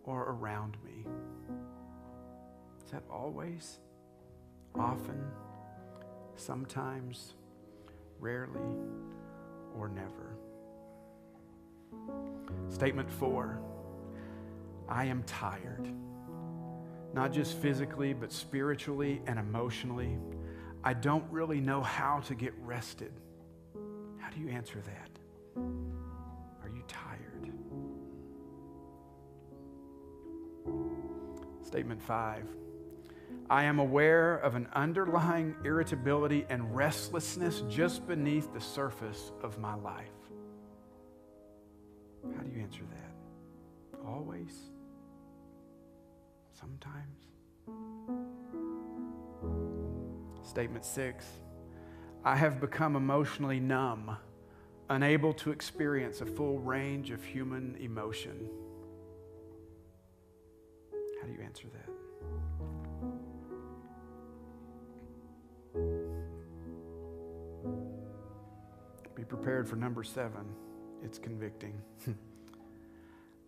or 0.06 0.24
around 0.30 0.78
me. 0.86 1.06
Is 2.86 2.92
that 2.92 3.04
always? 3.12 3.80
Often? 4.76 5.22
Sometimes? 6.38 7.34
Rarely? 8.22 8.62
Or 9.76 9.90
never? 9.90 10.38
Statement 12.70 13.10
four 13.10 13.60
I 14.88 15.06
am 15.06 15.24
tired. 15.24 15.92
Not 17.14 17.32
just 17.32 17.58
physically, 17.58 18.14
but 18.14 18.32
spiritually 18.32 19.22
and 19.28 19.38
emotionally. 19.40 20.18
I 20.84 20.94
don't 20.94 21.30
really 21.32 21.60
know 21.60 21.82
how 21.82 22.22
to 22.22 22.36
get 22.36 22.54
rested. 22.62 23.12
How 24.18 24.30
do 24.30 24.40
you 24.40 24.50
answer 24.50 24.82
that? 24.82 25.10
Are 26.64 26.70
you 26.70 26.84
tired? 26.88 27.52
Statement 31.64 32.02
five 32.02 32.48
I 33.50 33.64
am 33.64 33.80
aware 33.80 34.36
of 34.38 34.56
an 34.56 34.68
underlying 34.74 35.56
irritability 35.66 36.46
and 36.50 36.74
restlessness 36.76 37.64
just 37.70 38.08
beneath 38.08 38.54
the 38.54 38.62
surface 38.62 39.32
of 39.44 39.58
my 39.60 39.76
life. 39.76 40.21
Answer 42.72 42.86
that? 42.86 44.00
Always? 44.08 44.54
Sometimes? 46.54 47.26
Statement 50.42 50.86
six 50.86 51.26
I 52.24 52.38
have 52.38 52.62
become 52.62 52.96
emotionally 52.96 53.60
numb, 53.60 54.16
unable 54.90 55.34
to 55.34 55.52
experience 55.52 56.22
a 56.22 56.26
full 56.26 56.60
range 56.60 57.12
of 57.12 57.22
human 57.26 57.76
emotion. 57.82 58.50
How 61.20 61.28
do 61.28 61.34
you 61.34 61.42
answer 61.44 61.68
that? 61.74 61.90
Be 69.14 69.26
prepared 69.26 69.68
for 69.68 69.76
number 69.76 70.06
seven. 70.06 70.46
It's 71.04 71.18
convicting. 71.20 71.74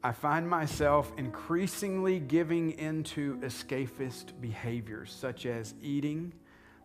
I 0.06 0.12
find 0.12 0.50
myself 0.50 1.14
increasingly 1.16 2.20
giving 2.20 2.72
into 2.72 3.38
escapist 3.38 4.40
behaviors 4.42 5.14
such 5.14 5.46
as 5.46 5.76
eating 5.82 6.34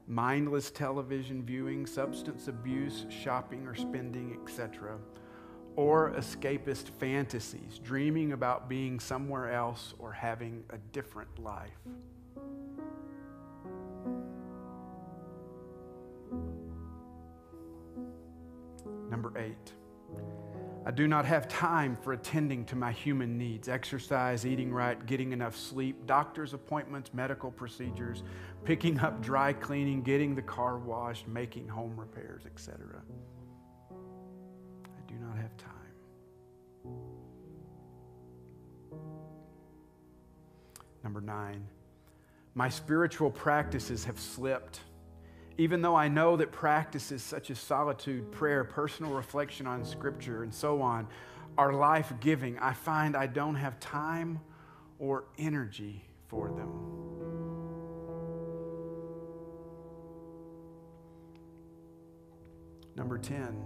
mindless 0.07 0.71
television 0.71 1.45
viewing, 1.45 1.85
substance 1.85 2.47
abuse, 2.47 3.07
shopping 3.11 3.67
or 3.67 3.75
spending, 3.75 4.39
etc., 4.41 4.99
or 5.75 6.13
escapist 6.13 6.91
fantasies, 6.91 7.81
dreaming 7.83 8.33
about 8.33 8.69
being 8.69 9.01
somewhere 9.01 9.51
else 9.51 9.95
or 9.99 10.13
having 10.13 10.63
a 10.71 10.79
different 10.93 11.39
life. 11.39 11.71
Number 19.11 19.33
eight. 19.37 19.73
I 20.88 20.90
do 20.90 21.07
not 21.07 21.27
have 21.27 21.48
time 21.48 21.98
for 22.01 22.14
attending 22.14 22.64
to 22.64 22.74
my 22.74 22.92
human 22.92 23.37
needs 23.37 23.68
exercise, 23.68 24.46
eating 24.46 24.72
right, 24.72 25.05
getting 25.05 25.33
enough 25.33 25.55
sleep, 25.55 26.07
doctor's 26.07 26.55
appointments, 26.55 27.12
medical 27.12 27.51
procedures, 27.51 28.22
picking 28.64 28.98
up 29.01 29.20
dry 29.20 29.53
cleaning, 29.53 30.01
getting 30.01 30.35
the 30.35 30.40
car 30.40 30.79
washed, 30.79 31.29
making 31.29 31.68
home 31.68 31.94
repairs, 31.94 32.44
etc. 32.46 33.03
I 33.92 35.01
do 35.07 35.16
not 35.16 35.37
have 35.37 35.55
time. 35.59 35.74
Number 41.05 41.20
nine, 41.20 41.68
my 42.55 42.70
spiritual 42.70 43.31
practices 43.31 44.07
have 44.07 44.18
slipped 44.18 44.81
even 45.59 45.83
though 45.83 45.97
I 45.97 46.07
know 46.07 46.37
that 46.37 46.53
practices 46.53 47.21
such 47.21 47.51
as 47.51 47.59
solitude, 47.59 48.31
prayer, 48.31 48.62
personal 48.62 49.12
reflection 49.12 49.66
on 49.66 49.85
Scripture, 49.85 50.44
and 50.44 50.55
so 50.55 50.81
on 50.81 51.09
are 51.59 51.73
life 51.73 52.12
giving, 52.21 52.57
I 52.61 52.73
find 52.73 53.16
I 53.16 53.27
don't 53.27 53.57
have 53.57 53.81
time 53.81 54.40
or 55.01 55.25
energy 55.37 56.05
for 56.29 56.49
them. 56.49 56.71
Number 62.94 63.18
10, 63.18 63.57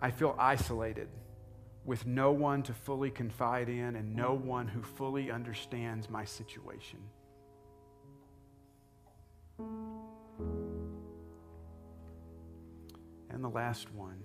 I 0.00 0.10
feel 0.10 0.34
isolated 0.38 1.08
with 1.84 2.06
no 2.06 2.32
one 2.32 2.62
to 2.62 2.72
fully 2.72 3.10
confide 3.10 3.68
in 3.68 3.96
and 3.96 4.16
no 4.16 4.34
one 4.34 4.68
who 4.68 4.82
fully 4.82 5.30
understands 5.30 6.08
my 6.08 6.24
situation. 6.24 6.98
And 13.30 13.42
the 13.44 13.48
last 13.48 13.92
one. 13.94 14.16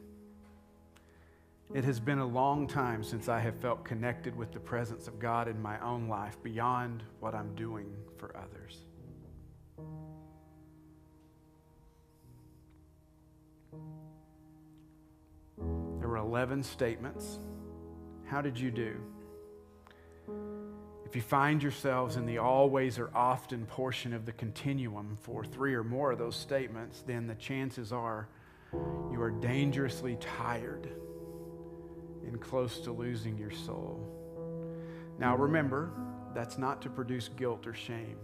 It 1.74 1.84
has 1.84 2.00
been 2.00 2.20
a 2.20 2.26
long 2.26 2.68
time 2.68 3.04
since 3.04 3.28
I 3.28 3.40
have 3.40 3.56
felt 3.56 3.84
connected 3.84 4.36
with 4.36 4.52
the 4.52 4.60
presence 4.60 5.08
of 5.08 5.20
God 5.20 5.48
in 5.48 5.62
my 5.62 5.80
own 5.80 6.08
life 6.08 6.38
beyond 6.44 7.04
what 7.20 7.34
I'm 7.34 7.56
doing 7.56 7.88
for 8.18 8.36
others. 8.38 8.82
There 15.58 16.08
were 16.08 16.18
11 16.18 16.64
statements. 16.64 17.40
How 18.26 18.42
did 18.42 18.60
you 18.60 18.70
do? 18.70 18.96
If 21.06 21.16
you 21.16 21.22
find 21.22 21.64
yourselves 21.64 22.16
in 22.16 22.26
the 22.26 22.38
always 22.38 23.00
or 23.00 23.10
often 23.16 23.66
portion 23.66 24.14
of 24.14 24.26
the 24.26 24.34
continuum 24.34 25.18
for 25.22 25.44
three 25.44 25.74
or 25.74 25.84
more 25.84 26.12
of 26.12 26.20
those 26.20 26.36
statements, 26.36 27.04
then 27.08 27.26
the 27.28 27.36
chances 27.36 27.92
are 27.92 28.28
you 29.12 29.22
are 29.22 29.32
dangerously 29.32 30.18
tired 30.20 30.90
and 32.26 32.40
close 32.42 32.80
to 32.80 32.92
losing 32.92 33.38
your 33.38 33.52
soul. 33.52 34.00
Now, 35.18 35.36
remember, 35.36 35.92
that's 36.34 36.58
not 36.58 36.82
to 36.82 36.90
produce 36.90 37.30
guilt 37.30 37.66
or 37.66 37.74
shame. 37.74 38.18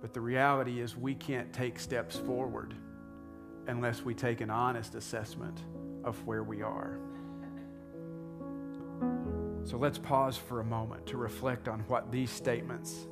But 0.00 0.14
the 0.14 0.20
reality 0.20 0.80
is, 0.80 0.96
we 0.96 1.14
can't 1.14 1.52
take 1.52 1.78
steps 1.78 2.16
forward 2.16 2.74
unless 3.66 4.02
we 4.02 4.14
take 4.14 4.40
an 4.40 4.50
honest 4.50 4.94
assessment 4.94 5.62
of 6.04 6.24
where 6.26 6.42
we 6.42 6.62
are. 6.62 6.98
So 9.64 9.76
let's 9.76 9.98
pause 9.98 10.36
for 10.36 10.60
a 10.60 10.64
moment 10.64 11.06
to 11.08 11.16
reflect 11.18 11.68
on 11.68 11.80
what 11.80 12.10
these 12.10 12.30
statements 12.30 13.06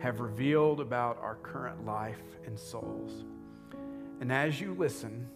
have 0.00 0.20
revealed 0.20 0.80
about 0.80 1.18
our 1.22 1.36
current 1.36 1.86
life 1.86 2.20
and 2.44 2.58
souls. 2.58 3.24
And 4.20 4.32
as 4.32 4.60
you 4.60 4.74
listen, 4.74 5.28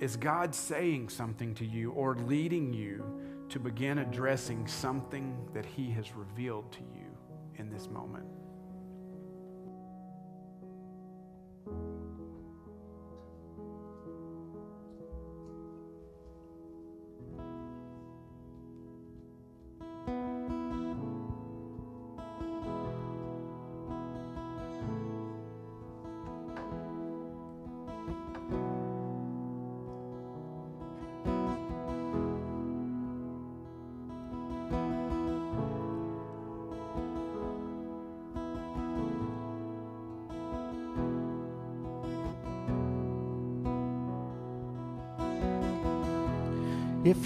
is 0.00 0.16
God 0.16 0.54
saying 0.54 1.08
something 1.08 1.54
to 1.54 1.64
you 1.64 1.90
or 1.92 2.14
leading 2.14 2.72
you 2.72 3.04
to 3.48 3.58
begin 3.58 3.98
addressing 3.98 4.66
something 4.66 5.48
that 5.54 5.66
He 5.66 5.90
has 5.90 6.14
revealed 6.14 6.70
to 6.72 6.80
you 6.80 7.06
in 7.56 7.70
this 7.70 7.88
moment? 7.88 8.37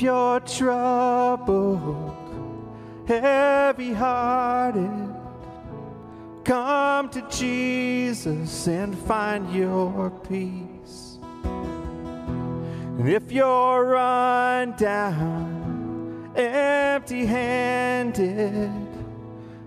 You're 0.02 0.40
troubled, 0.40 2.16
heavy 3.06 3.92
hearted, 3.92 5.14
come 6.44 7.08
to 7.08 7.22
Jesus 7.30 8.66
and 8.66 8.98
find 8.98 9.54
your 9.54 10.10
peace. 10.28 11.18
And 11.44 13.08
if 13.08 13.30
you're 13.30 13.84
run 13.86 14.72
down, 14.76 16.32
empty 16.36 17.24
handed, 17.24 18.70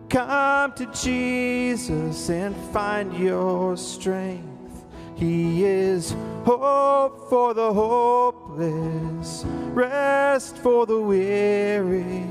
come 0.10 0.74
to 0.74 0.86
Jesus 0.88 2.30
and 2.30 2.56
find 2.74 3.14
your 3.18 3.78
strength. 3.78 4.86
He 5.16 5.64
is 5.64 6.14
hope 6.44 7.30
for 7.30 7.54
the 7.54 7.72
hopeless, 7.74 9.46
rest 9.76 10.58
for 10.58 10.86
the 10.86 11.00
weary, 11.00 12.26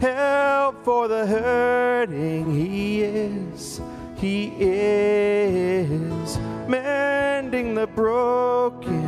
help 0.00 0.84
for 0.84 1.06
the 1.06 1.24
hurting. 1.24 2.52
He 2.52 3.02
is, 3.02 3.80
He 4.16 4.52
is 4.58 6.38
mending 6.66 7.74
the 7.76 7.86
broken, 7.86 9.04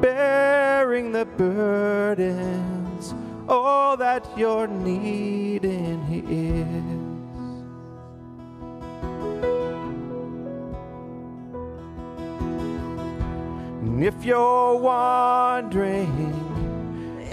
bearing 0.00 1.10
the 1.10 1.24
burdens, 1.24 3.12
all 3.48 3.96
that 3.96 4.24
you're 4.36 4.68
needing. 4.68 6.04
He 6.06 6.20
is. 6.20 6.94
And 13.82 14.04
if 14.04 14.24
you're 14.24 14.76
wandering 14.76 16.43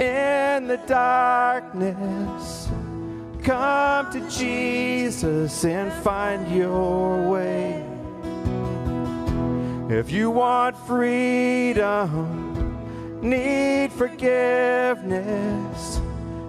in 0.02 0.68
the 0.68 0.78
darkness, 0.88 2.68
come 3.44 4.12
to 4.12 4.20
Jesus 4.30 5.64
and 5.64 5.94
find 6.04 6.50
your 6.54 7.30
way. 7.30 7.86
If 9.90 10.10
you 10.12 10.32
want 10.32 10.76
freedom, 10.88 12.40
need 13.22 13.92
forgiveness, 13.92 15.02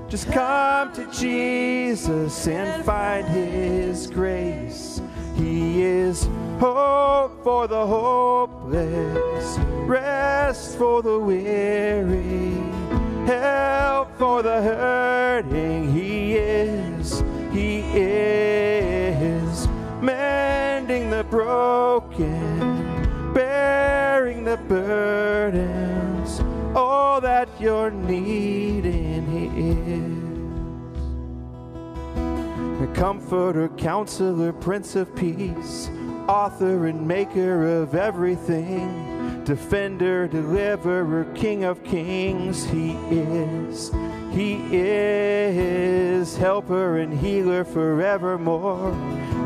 just 0.08 0.32
come 0.32 0.92
to 0.94 1.06
Jesus 1.12 2.46
and 2.46 2.82
find 2.84 3.26
His 3.28 4.06
grace. 4.06 5.02
He 5.36 5.82
is 5.82 6.26
hope 6.58 7.42
for 7.42 7.66
the 7.66 7.86
hopeless, 7.86 9.58
rest 9.86 10.78
for 10.78 11.02
the 11.02 11.18
weary, 11.18 12.71
help 13.26 14.16
for 14.18 14.42
the 14.42 14.60
hurting. 14.62 15.92
He 15.92 16.34
is, 16.34 17.22
He 17.52 17.80
is 17.94 19.68
mending 20.00 21.10
the 21.10 21.24
broken, 21.24 23.32
bearing 23.32 24.44
the 24.44 24.56
burdens, 24.56 26.40
all 26.76 27.20
that 27.20 27.48
you're 27.60 27.90
needing. 27.90 29.26
He 29.30 29.46
is 29.92 30.12
the 32.80 32.86
comforter, 32.94 33.68
counselor, 33.68 34.52
prince 34.52 34.96
of 34.96 35.14
peace, 35.14 35.88
author 36.26 36.86
and 36.86 37.06
maker 37.06 37.64
of 37.80 37.94
everything, 37.94 39.11
defender, 39.44 40.28
deliverer, 40.28 41.24
king 41.34 41.64
of 41.64 41.82
kings. 41.84 42.64
He 42.64 42.92
is, 43.10 43.90
he 44.30 44.62
is 44.70 46.36
helper 46.36 46.98
and 46.98 47.12
healer 47.12 47.64
forevermore, 47.64 48.94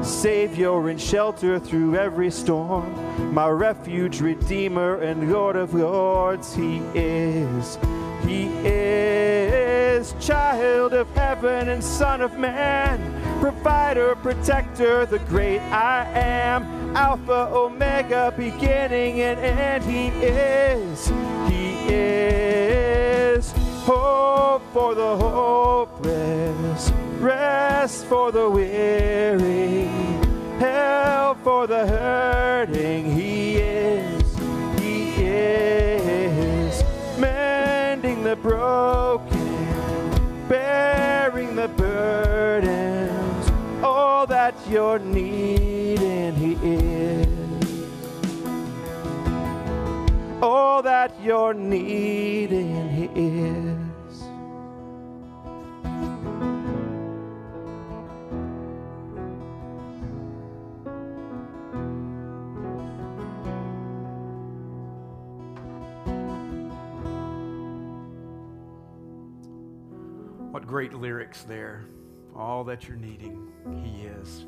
savior 0.03 0.89
and 0.89 1.01
shelter 1.01 1.59
through 1.59 1.97
every 1.97 2.31
storm, 2.31 3.35
my 3.35 3.49
refuge, 3.49 4.21
redeemer, 4.21 5.01
and 5.01 5.33
Lord 5.33 5.57
of 5.57 5.75
lords. 5.75 6.55
He 6.55 6.79
is, 6.95 7.79
he 8.25 8.47
is 8.65 10.15
child 10.21 10.93
of 10.93 11.09
heaven 11.15 11.69
and 11.69 11.83
son 11.83 12.21
of 12.21 12.39
man 12.39 13.17
provider, 13.41 14.15
protector, 14.17 15.07
the 15.07 15.19
great 15.21 15.61
I 15.61 16.05
am, 16.15 16.86
Alpha, 16.97 17.51
Omega, 17.53 18.33
beginning 18.35 19.21
and 19.21 19.39
end. 19.39 19.85
He 19.85 20.07
is, 20.25 21.09
He 21.47 21.93
is 21.93 23.53
hope 23.85 24.63
for 24.73 24.95
the 24.95 25.17
hopeless, 25.19 26.91
rest 27.19 28.07
for 28.07 28.33
the 28.33 28.49
weary, 28.49 29.85
help 30.59 31.45
for 31.45 31.67
the 31.67 31.87
hurting. 31.87 33.15
He 33.15 33.57
is, 33.57 34.39
He 34.81 35.23
is 35.23 36.83
mending 37.19 38.25
the 38.25 38.37
broken, 38.37 39.29
bearing 40.49 41.57
the 41.57 41.69
burdens 41.69 42.97
all 43.85 44.27
that 44.27 44.56
you're 44.69 44.99
needing, 44.99 46.35
He 46.35 46.53
is. 46.63 47.27
All 50.43 50.83
that 50.83 51.15
you're 51.23 51.55
needing, 51.55 52.89
He 52.91 53.05
is. 53.05 53.77
What 70.51 70.67
great 70.67 70.95
lyrics 70.95 71.43
there. 71.43 71.87
All 72.35 72.65
that 72.65 72.89
you're 72.89 72.97
needing, 72.97 73.53
He 73.83 74.07
is. 74.07 74.47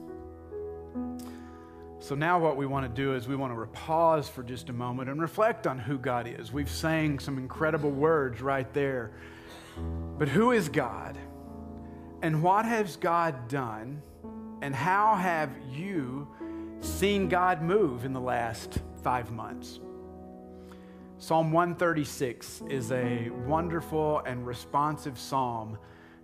So 2.00 2.14
now 2.14 2.38
what 2.38 2.56
we 2.56 2.64
want 2.64 2.86
to 2.86 3.02
do 3.02 3.14
is 3.14 3.28
we 3.28 3.36
want 3.36 3.54
to 3.54 3.66
pause 3.66 4.28
for 4.28 4.42
just 4.42 4.70
a 4.70 4.72
moment 4.72 5.10
and 5.10 5.20
reflect 5.20 5.66
on 5.66 5.78
who 5.78 5.98
God 5.98 6.26
is. 6.26 6.52
We've 6.52 6.70
sang 6.70 7.18
some 7.18 7.36
incredible 7.36 7.90
words 7.90 8.40
right 8.40 8.72
there. 8.72 9.12
But 10.18 10.28
who 10.28 10.52
is 10.52 10.68
God? 10.68 11.18
And 12.22 12.42
what 12.42 12.64
has 12.64 12.96
God 12.96 13.48
done? 13.48 14.02
And 14.62 14.74
how 14.74 15.16
have 15.16 15.50
you 15.70 16.28
seen 16.80 17.28
God 17.28 17.62
move 17.62 18.04
in 18.04 18.12
the 18.12 18.20
last 18.20 18.78
five 19.02 19.30
months? 19.30 19.80
Psalm 21.18 21.52
136 21.52 22.62
is 22.70 22.92
a 22.92 23.28
wonderful 23.46 24.20
and 24.20 24.46
responsive 24.46 25.18
psalm 25.18 25.76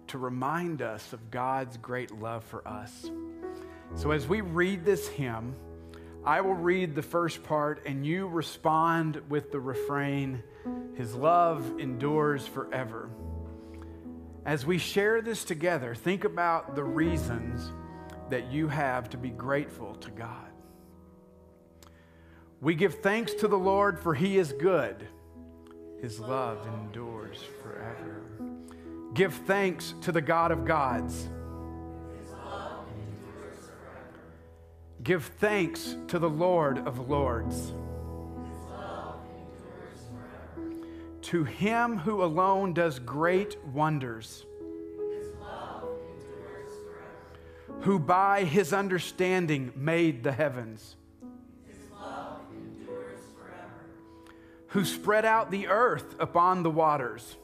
to 0.07 0.19
remind 0.19 0.83
us 0.83 1.13
of 1.13 1.31
God's 1.31 1.77
great 1.77 2.11
love 2.13 2.45
for 2.45 2.67
us. 2.67 3.11
So 3.97 4.11
as 4.11 4.27
we 4.27 4.41
read 4.41 4.85
this 4.85 5.09
hymn, 5.09 5.55
I 6.25 6.41
will 6.41 6.55
read 6.55 6.95
the 6.95 7.03
first 7.03 7.43
part 7.45 7.87
and 7.87 8.05
you 8.07 8.27
respond 8.27 9.21
with 9.29 9.53
the 9.53 9.61
refrain 9.61 10.43
His 10.95 11.15
love 11.15 11.79
endures 11.79 12.47
forever. 12.47 13.11
As 14.45 14.67
we 14.67 14.79
share 14.79 15.23
this 15.23 15.45
together, 15.45 15.95
think 15.95 16.25
about 16.25 16.75
the 16.75 16.85
reasons 16.85 17.73
that 18.31 18.51
you 18.51 18.69
have 18.69 19.09
to 19.11 19.17
be 19.17 19.31
grateful 19.31 19.95
to 19.97 20.11
God. 20.11 20.51
We 22.61 22.75
give 22.75 22.97
thanks 22.97 23.35
to 23.35 23.49
the 23.49 23.59
Lord, 23.59 23.99
for 23.99 24.15
he 24.15 24.39
is 24.39 24.53
good. 24.53 25.07
His 26.01 26.19
love 26.19 26.67
endures 26.67 27.43
forever. 27.63 28.23
Give 29.13 29.33
thanks 29.33 29.95
to 30.03 30.13
the 30.13 30.21
God 30.21 30.51
of 30.51 30.65
gods. 30.65 31.29
Give 35.05 35.23
thanks 35.23 35.97
to 36.09 36.19
the 36.19 36.31
Lord 36.31 36.79
of 36.79 37.11
lords. 37.11 37.73
To 41.21 41.45
him 41.45 41.99
who 41.99 42.25
alone 42.25 42.73
does 42.73 42.99
great 42.99 43.63
wonders, 43.67 44.47
who 47.83 47.99
by 47.99 48.45
his 48.45 48.73
understanding 48.73 49.73
made 49.77 50.23
the 50.23 50.33
heavens, 50.33 50.97
who 54.69 54.87
spread 54.87 55.27
out 55.27 55.51
the 55.51 55.67
earth 55.67 56.15
upon 56.19 56.63
the 56.63 56.71
waters, 56.71 57.37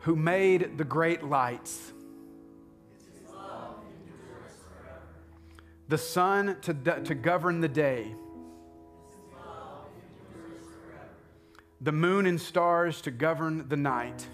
who 0.00 0.14
made 0.14 0.78
the 0.78 0.84
great 0.84 1.24
lights. 1.24 1.92
The 5.88 5.98
sun 5.98 6.56
to, 6.62 6.74
to 6.74 7.14
govern 7.14 7.60
the 7.60 7.68
day, 7.68 8.14
the 11.80 11.92
moon 11.92 12.26
and 12.26 12.40
stars 12.40 13.00
to 13.00 13.10
govern 13.10 13.66
the 13.68 13.76
night. 13.76 14.26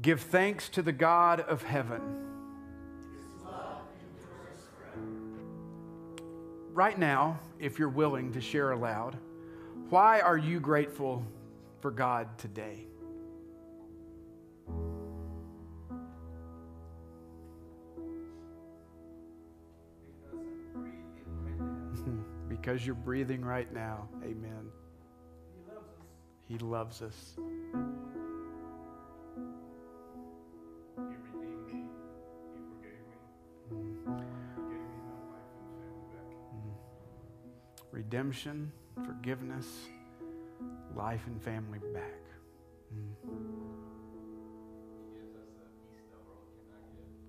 Give 0.00 0.20
thanks 0.20 0.68
to 0.70 0.82
the 0.82 0.92
God 0.92 1.40
of 1.40 1.62
heaven. 1.62 2.00
Right 6.72 6.98
now, 6.98 7.38
if 7.58 7.78
you're 7.78 7.88
willing 7.88 8.32
to 8.32 8.40
share 8.40 8.72
aloud, 8.72 9.16
why 9.88 10.20
are 10.20 10.36
you 10.36 10.60
grateful 10.60 11.24
for 11.80 11.90
God 11.90 12.36
today? 12.36 12.86
Because 22.64 22.86
you're 22.86 22.94
breathing 22.94 23.44
right 23.44 23.70
now. 23.74 24.08
Amen. 24.22 24.70
He 26.48 26.56
loves 26.56 27.02
us. 27.02 27.34
He 27.36 27.42
loves 31.02 31.28
back. 31.36 31.84
Redemption, 37.92 38.72
forgiveness, 39.04 39.66
life 40.96 41.26
and 41.26 41.42
family 41.42 41.80
back. 41.92 42.22
Us 42.90 42.98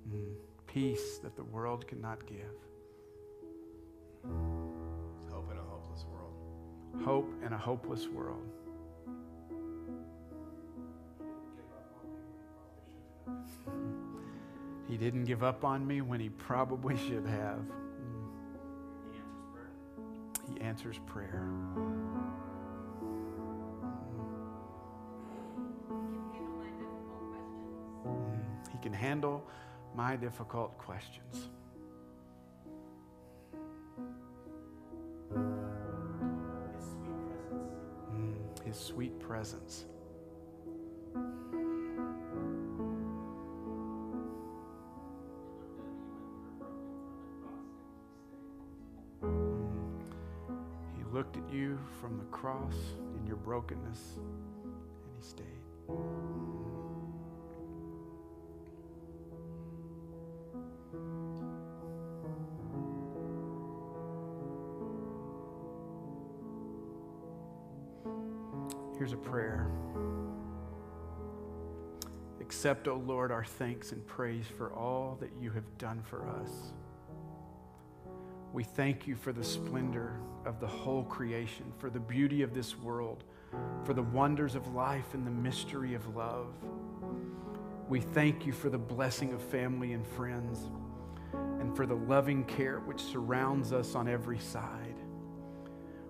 give. 0.07 0.17
Mm. 0.17 0.35
Peace 0.65 1.17
that 1.17 1.35
the 1.35 1.43
world 1.43 1.85
cannot 1.87 2.25
give. 2.25 2.55
Hope 7.03 7.31
in 7.45 7.53
a 7.53 7.57
hopeless 7.57 8.07
world. 8.07 8.43
He 14.87 14.97
didn't 14.97 15.25
give 15.25 15.43
up 15.43 15.65
on 15.65 15.85
me 15.85 16.01
when 16.01 16.19
he 16.19 16.29
probably 16.29 16.95
should 16.95 17.25
have. 17.25 17.59
He 20.53 20.61
answers 20.61 20.99
prayer. 21.07 21.49
He 28.71 28.77
can 28.81 28.93
handle 28.93 29.43
my 29.95 30.15
difficult 30.15 30.77
questions. 30.77 31.49
Presence. 39.27 39.85
He 50.95 51.03
looked 51.11 51.37
at 51.37 51.43
you 51.51 51.79
from 51.99 52.17
the 52.17 52.25
cross 52.25 52.75
in 53.19 53.25
your 53.25 53.37
brokenness 53.37 54.19
Here's 68.97 69.13
a 69.13 69.17
prayer. 69.17 69.67
Accept, 72.39 72.87
O 72.87 72.95
Lord, 72.95 73.31
our 73.31 73.43
thanks 73.43 73.91
and 73.91 74.05
praise 74.07 74.45
for 74.57 74.71
all 74.71 75.17
that 75.19 75.31
you 75.39 75.51
have 75.51 75.77
done 75.77 76.01
for 76.01 76.27
us. 76.29 76.49
We 78.53 78.63
thank 78.63 79.05
you 79.05 79.15
for 79.15 79.33
the 79.33 79.43
splendor 79.43 80.13
of 80.45 80.61
the 80.61 80.67
whole 80.67 81.03
creation, 81.03 81.65
for 81.77 81.89
the 81.89 81.99
beauty 81.99 82.41
of 82.41 82.53
this 82.53 82.77
world, 82.77 83.25
for 83.83 83.93
the 83.93 84.03
wonders 84.03 84.55
of 84.55 84.73
life 84.73 85.13
and 85.13 85.27
the 85.27 85.31
mystery 85.31 85.93
of 85.93 86.15
love. 86.15 86.53
We 87.89 87.99
thank 87.99 88.45
you 88.45 88.53
for 88.53 88.69
the 88.69 88.77
blessing 88.77 89.33
of 89.33 89.41
family 89.41 89.91
and 89.91 90.07
friends, 90.07 90.69
and 91.33 91.75
for 91.75 91.85
the 91.85 91.95
loving 91.95 92.45
care 92.45 92.79
which 92.79 93.01
surrounds 93.01 93.73
us 93.73 93.93
on 93.93 94.07
every 94.07 94.39
side. 94.39 94.95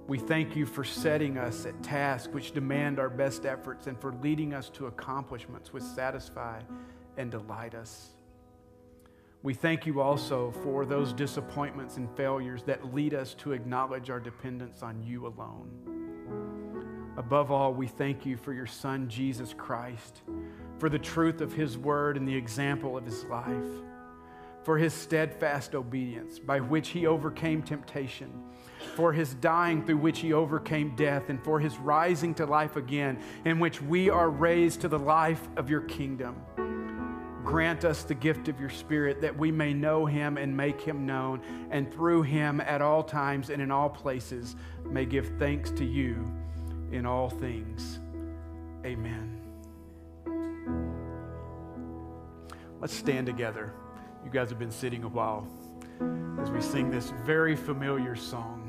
We 0.07 0.19
thank 0.19 0.55
you 0.55 0.67
for 0.67 0.83
setting 0.83 1.39
us 1.39 1.65
at 1.65 1.81
tasks 1.81 2.31
which 2.31 2.51
demand 2.51 2.99
our 2.99 3.09
best 3.09 3.45
efforts 3.45 3.87
and 3.87 3.99
for 3.99 4.13
leading 4.21 4.53
us 4.53 4.69
to 4.71 4.85
accomplishments 4.85 5.73
which 5.73 5.83
satisfy 5.83 6.61
and 7.17 7.31
delight 7.31 7.73
us. 7.73 8.11
We 9.41 9.55
thank 9.55 9.85
you 9.85 10.01
also 10.01 10.51
for 10.63 10.85
those 10.85 11.11
disappointments 11.11 11.97
and 11.97 12.09
failures 12.15 12.61
that 12.63 12.93
lead 12.93 13.15
us 13.15 13.33
to 13.35 13.53
acknowledge 13.53 14.09
our 14.11 14.19
dependence 14.19 14.83
on 14.83 15.01
you 15.01 15.25
alone. 15.25 17.13
Above 17.17 17.51
all, 17.51 17.73
we 17.73 17.87
thank 17.87 18.25
you 18.25 18.37
for 18.37 18.53
your 18.53 18.65
Son, 18.67 19.07
Jesus 19.07 19.53
Christ, 19.57 20.21
for 20.77 20.89
the 20.89 20.99
truth 20.99 21.41
of 21.41 21.53
his 21.53 21.77
word 21.77 22.17
and 22.17 22.27
the 22.27 22.35
example 22.35 22.97
of 22.97 23.05
his 23.05 23.23
life, 23.25 23.83
for 24.65 24.79
his 24.79 24.93
steadfast 24.95 25.75
obedience 25.75 26.39
by 26.39 26.59
which 26.59 26.89
he 26.89 27.05
overcame 27.05 27.61
temptation, 27.61 28.33
for 28.95 29.13
his 29.13 29.35
dying 29.35 29.85
through 29.85 29.97
which 29.97 30.19
he 30.19 30.33
overcame 30.33 30.95
death, 30.95 31.29
and 31.29 31.41
for 31.43 31.59
his 31.59 31.77
rising 31.77 32.33
to 32.33 32.47
life 32.47 32.75
again, 32.75 33.21
in 33.45 33.59
which 33.59 33.79
we 33.79 34.09
are 34.09 34.29
raised 34.29 34.81
to 34.81 34.87
the 34.87 34.97
life 34.97 35.47
of 35.55 35.69
your 35.69 35.81
kingdom. 35.81 36.35
Grant 37.43 37.85
us 37.85 38.03
the 38.03 38.15
gift 38.15 38.47
of 38.47 38.59
your 38.59 38.71
Spirit 38.71 39.21
that 39.21 39.37
we 39.37 39.51
may 39.51 39.71
know 39.71 40.07
him 40.07 40.35
and 40.35 40.57
make 40.57 40.81
him 40.81 41.05
known, 41.05 41.41
and 41.69 41.93
through 41.93 42.23
him 42.23 42.59
at 42.59 42.81
all 42.81 43.03
times 43.03 43.51
and 43.51 43.61
in 43.61 43.69
all 43.69 43.89
places 43.89 44.55
may 44.83 45.05
give 45.05 45.31
thanks 45.37 45.69
to 45.69 45.85
you 45.85 46.27
in 46.91 47.05
all 47.05 47.29
things. 47.29 47.99
Amen. 48.83 49.41
Let's 52.81 52.95
stand 52.95 53.27
together. 53.27 53.71
You 54.25 54.31
guys 54.31 54.49
have 54.49 54.57
been 54.57 54.71
sitting 54.71 55.03
a 55.03 55.07
while 55.07 55.47
as 56.41 56.49
we 56.49 56.59
sing 56.59 56.89
this 56.89 57.13
very 57.25 57.55
familiar 57.55 58.15
song. 58.15 58.63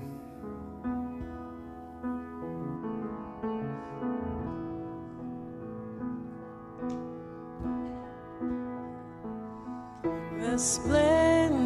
the 10.38 10.62
splendor 10.62 11.65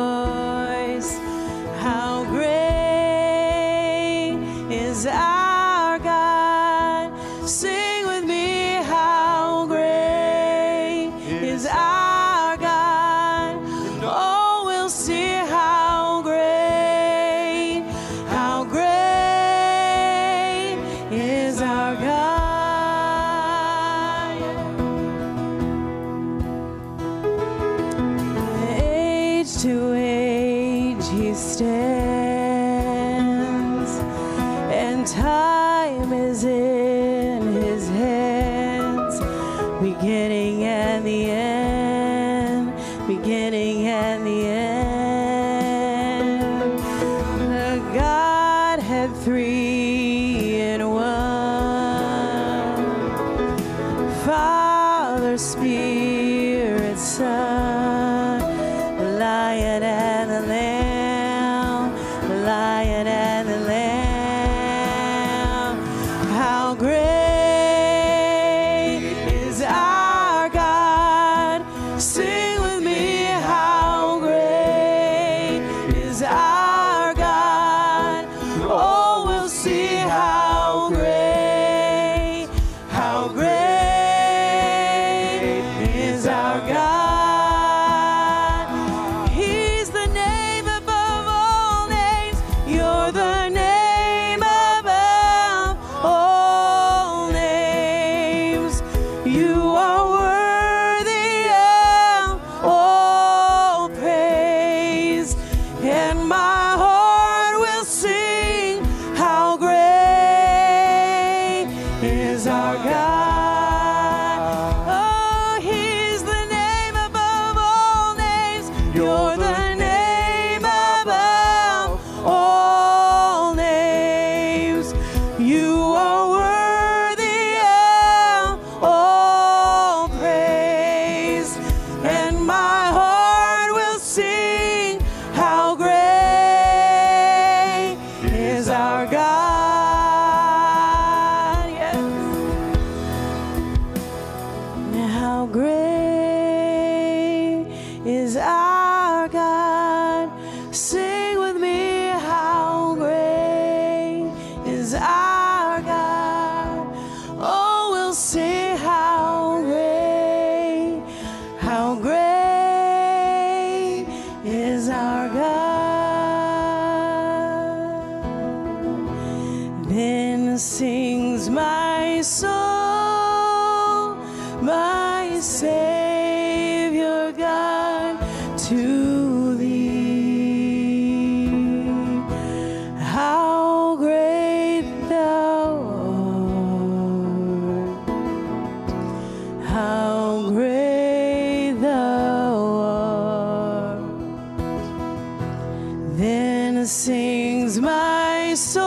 Then 196.13 196.85
sings 196.85 197.79
my 197.79 198.53
soul, 198.55 198.83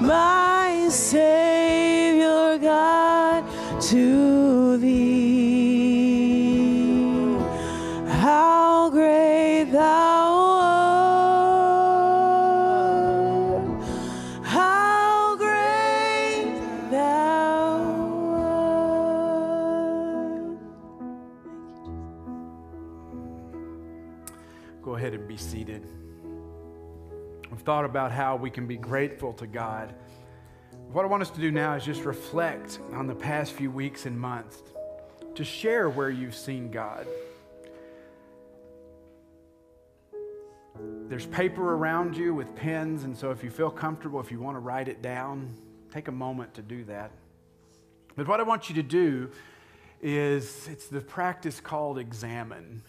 my 0.00 0.45
thought 27.66 27.84
about 27.84 28.12
how 28.12 28.36
we 28.36 28.48
can 28.48 28.68
be 28.68 28.76
grateful 28.76 29.32
to 29.32 29.46
God. 29.46 29.92
What 30.92 31.04
I 31.04 31.08
want 31.08 31.22
us 31.22 31.30
to 31.30 31.40
do 31.40 31.50
now 31.50 31.74
is 31.74 31.84
just 31.84 32.04
reflect 32.04 32.78
on 32.92 33.08
the 33.08 33.14
past 33.14 33.54
few 33.54 33.72
weeks 33.72 34.06
and 34.06 34.18
months, 34.18 34.62
to 35.34 35.44
share 35.44 35.90
where 35.90 36.08
you've 36.08 36.36
seen 36.36 36.70
God. 36.70 37.08
There's 41.08 41.26
paper 41.26 41.74
around 41.74 42.16
you 42.16 42.34
with 42.34 42.54
pens, 42.54 43.02
and 43.02 43.16
so 43.16 43.32
if 43.32 43.42
you 43.42 43.50
feel 43.50 43.70
comfortable, 43.70 44.20
if 44.20 44.30
you 44.30 44.38
want 44.38 44.54
to 44.54 44.60
write 44.60 44.86
it 44.86 45.02
down, 45.02 45.52
take 45.92 46.06
a 46.06 46.12
moment 46.12 46.54
to 46.54 46.62
do 46.62 46.84
that. 46.84 47.10
But 48.14 48.28
what 48.28 48.38
I 48.38 48.44
want 48.44 48.68
you 48.68 48.76
to 48.76 48.82
do 48.84 49.28
is 50.00 50.68
it's 50.70 50.86
the 50.86 51.00
practice 51.00 51.60
called 51.60 51.98
examen. 51.98 52.84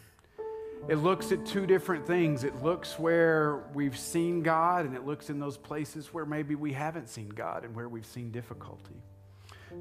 It 0.89 0.95
looks 0.95 1.33
at 1.33 1.45
two 1.45 1.65
different 1.65 2.07
things. 2.07 2.45
It 2.45 2.63
looks 2.63 2.97
where 2.97 3.65
we've 3.73 3.97
seen 3.97 4.41
God, 4.41 4.85
and 4.85 4.95
it 4.95 5.05
looks 5.05 5.29
in 5.29 5.37
those 5.37 5.57
places 5.57 6.13
where 6.13 6.25
maybe 6.25 6.55
we 6.55 6.71
haven't 6.71 7.09
seen 7.09 7.27
God 7.27 7.65
and 7.65 7.75
where 7.75 7.89
we've 7.89 8.05
seen 8.05 8.31
difficulty. 8.31 8.95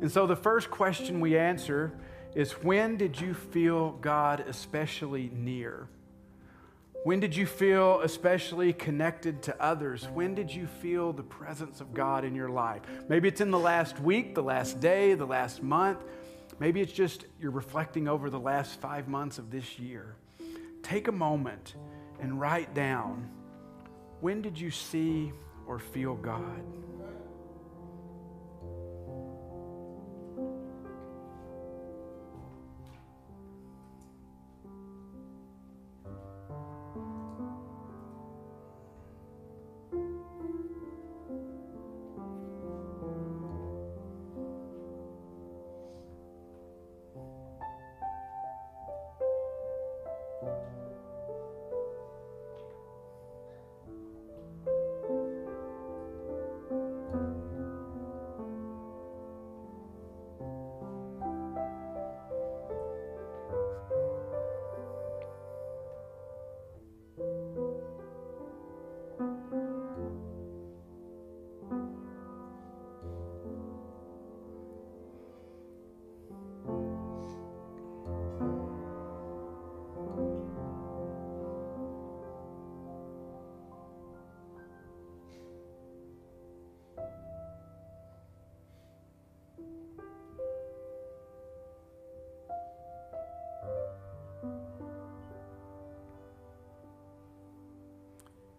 And 0.00 0.10
so 0.10 0.26
the 0.26 0.34
first 0.34 0.68
question 0.68 1.20
we 1.20 1.38
answer 1.38 1.92
is 2.34 2.52
when 2.52 2.96
did 2.96 3.20
you 3.20 3.34
feel 3.34 3.92
God 3.92 4.44
especially 4.48 5.30
near? 5.32 5.88
When 7.04 7.20
did 7.20 7.36
you 7.36 7.46
feel 7.46 8.00
especially 8.00 8.72
connected 8.72 9.42
to 9.44 9.62
others? 9.62 10.08
When 10.12 10.34
did 10.34 10.52
you 10.52 10.66
feel 10.66 11.12
the 11.12 11.22
presence 11.22 11.80
of 11.80 11.94
God 11.94 12.24
in 12.24 12.34
your 12.34 12.48
life? 12.48 12.82
Maybe 13.08 13.28
it's 13.28 13.40
in 13.40 13.52
the 13.52 13.58
last 13.60 14.00
week, 14.00 14.34
the 14.34 14.42
last 14.42 14.80
day, 14.80 15.14
the 15.14 15.24
last 15.24 15.62
month. 15.62 16.02
Maybe 16.58 16.80
it's 16.80 16.92
just 16.92 17.26
you're 17.40 17.52
reflecting 17.52 18.08
over 18.08 18.28
the 18.28 18.40
last 18.40 18.80
five 18.80 19.06
months 19.06 19.38
of 19.38 19.52
this 19.52 19.78
year. 19.78 20.16
Take 20.86 21.08
a 21.08 21.12
moment 21.12 21.74
and 22.20 22.40
write 22.40 22.72
down 22.72 23.28
when 24.20 24.40
did 24.40 24.56
you 24.56 24.70
see 24.70 25.32
or 25.66 25.80
feel 25.80 26.14
God. 26.14 26.62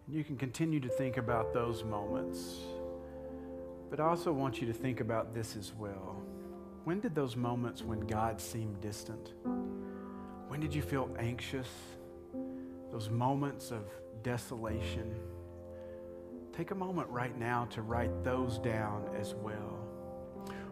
You 0.10 0.24
can 0.24 0.38
continue 0.38 0.80
to 0.80 0.88
think 0.88 1.18
about 1.18 1.54
those 1.54 1.84
moments. 1.84 2.60
But 3.90 4.00
I 4.00 4.06
also 4.06 4.32
want 4.32 4.62
you 4.62 4.68
to 4.68 4.74
think 4.74 5.02
about 5.02 5.34
this 5.34 5.58
as 5.58 5.74
well. 5.74 6.24
When 6.86 7.02
did 7.02 7.14
those 7.14 7.36
moments 7.36 7.84
when 7.84 8.00
God 8.08 8.40
seemed 8.40 8.80
distant? 8.80 9.34
When 10.48 10.62
did 10.62 10.74
you 10.74 10.82
feel 10.82 11.14
anxious? 11.20 11.68
Those 12.90 13.10
moments 13.10 13.72
of 13.72 13.84
desolation? 14.24 15.14
Take 16.54 16.72
a 16.72 16.76
moment 16.76 17.10
right 17.10 17.38
now 17.38 17.66
to 17.72 17.82
write 17.82 18.24
those 18.24 18.60
down 18.60 19.10
as 19.20 19.36
well. 19.36 19.78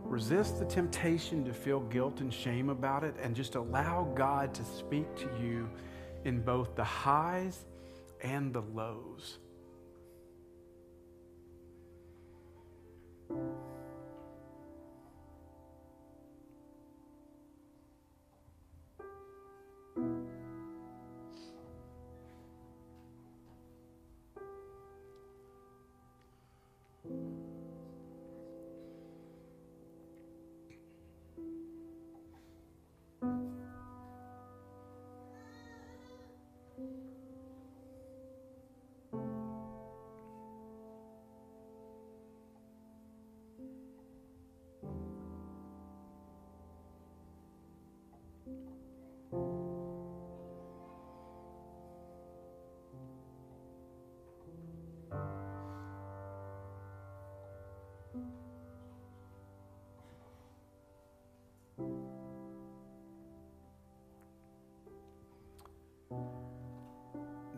Resist 0.03 0.59
the 0.59 0.65
temptation 0.65 1.43
to 1.43 1.51
feel 1.51 1.81
guilt 1.81 2.21
and 2.21 2.33
shame 2.33 2.69
about 2.69 3.03
it 3.03 3.15
and 3.21 3.35
just 3.35 3.55
allow 3.55 4.09
God 4.15 4.53
to 4.53 4.63
speak 4.63 5.13
to 5.17 5.29
you 5.41 5.69
in 6.23 6.41
both 6.41 6.73
the 6.77 6.85
highs 6.85 7.65
and 8.21 8.53
the 8.53 8.61
lows. 8.61 9.39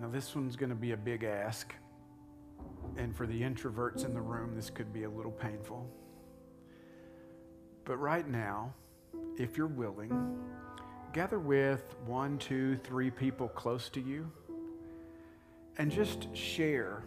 Now, 0.07 0.13
this 0.13 0.33
one's 0.33 0.55
going 0.55 0.69
to 0.69 0.75
be 0.75 0.93
a 0.93 0.97
big 0.97 1.25
ask. 1.25 1.75
And 2.95 3.13
for 3.13 3.27
the 3.27 3.41
introverts 3.41 4.05
in 4.05 4.13
the 4.13 4.21
room, 4.21 4.55
this 4.55 4.69
could 4.69 4.93
be 4.93 5.03
a 5.03 5.09
little 5.09 5.33
painful. 5.33 5.85
But 7.83 7.97
right 7.97 8.25
now, 8.25 8.73
if 9.37 9.57
you're 9.57 9.67
willing, 9.67 10.39
gather 11.11 11.39
with 11.39 11.93
one, 12.05 12.37
two, 12.37 12.77
three 12.77 13.11
people 13.11 13.49
close 13.49 13.89
to 13.89 13.99
you 13.99 14.31
and 15.77 15.91
just 15.91 16.33
share 16.33 17.03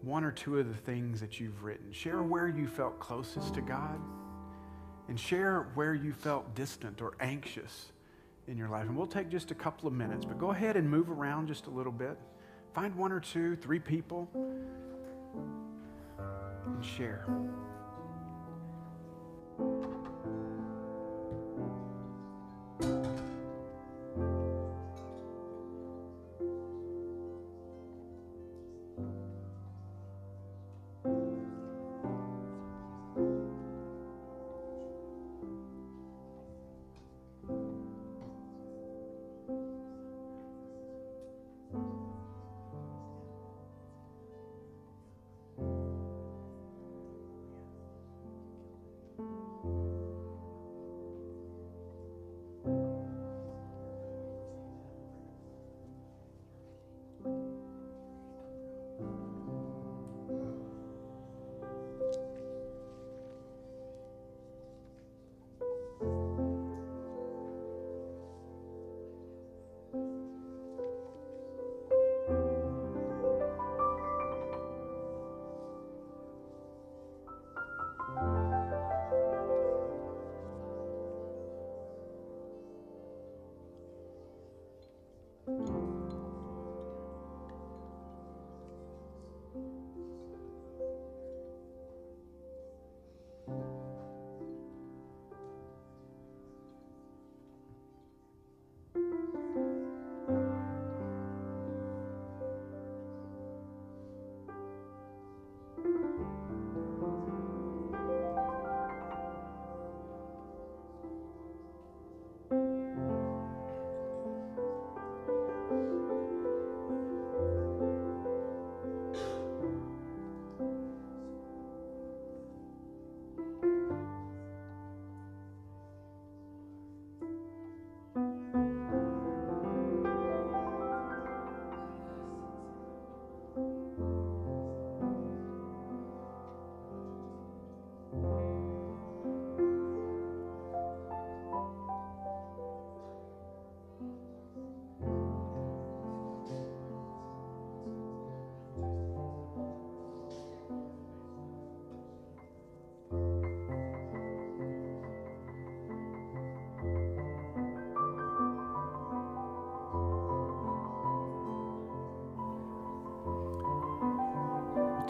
one 0.00 0.24
or 0.24 0.32
two 0.32 0.58
of 0.60 0.66
the 0.66 0.80
things 0.80 1.20
that 1.20 1.38
you've 1.38 1.62
written. 1.62 1.92
Share 1.92 2.22
where 2.22 2.48
you 2.48 2.66
felt 2.66 2.98
closest 3.00 3.52
to 3.52 3.60
God 3.60 4.00
and 5.08 5.20
share 5.20 5.68
where 5.74 5.92
you 5.92 6.14
felt 6.14 6.54
distant 6.54 7.02
or 7.02 7.12
anxious 7.20 7.91
in 8.48 8.56
your 8.56 8.68
life. 8.68 8.86
And 8.88 8.96
we'll 8.96 9.06
take 9.06 9.28
just 9.28 9.50
a 9.50 9.54
couple 9.54 9.86
of 9.86 9.94
minutes, 9.94 10.24
but 10.24 10.38
go 10.38 10.50
ahead 10.50 10.76
and 10.76 10.88
move 10.88 11.10
around 11.10 11.48
just 11.48 11.66
a 11.66 11.70
little 11.70 11.92
bit. 11.92 12.18
Find 12.74 12.94
one 12.96 13.12
or 13.12 13.20
two, 13.20 13.56
three 13.56 13.78
people, 13.78 14.28
and 16.66 16.84
share. 16.84 17.26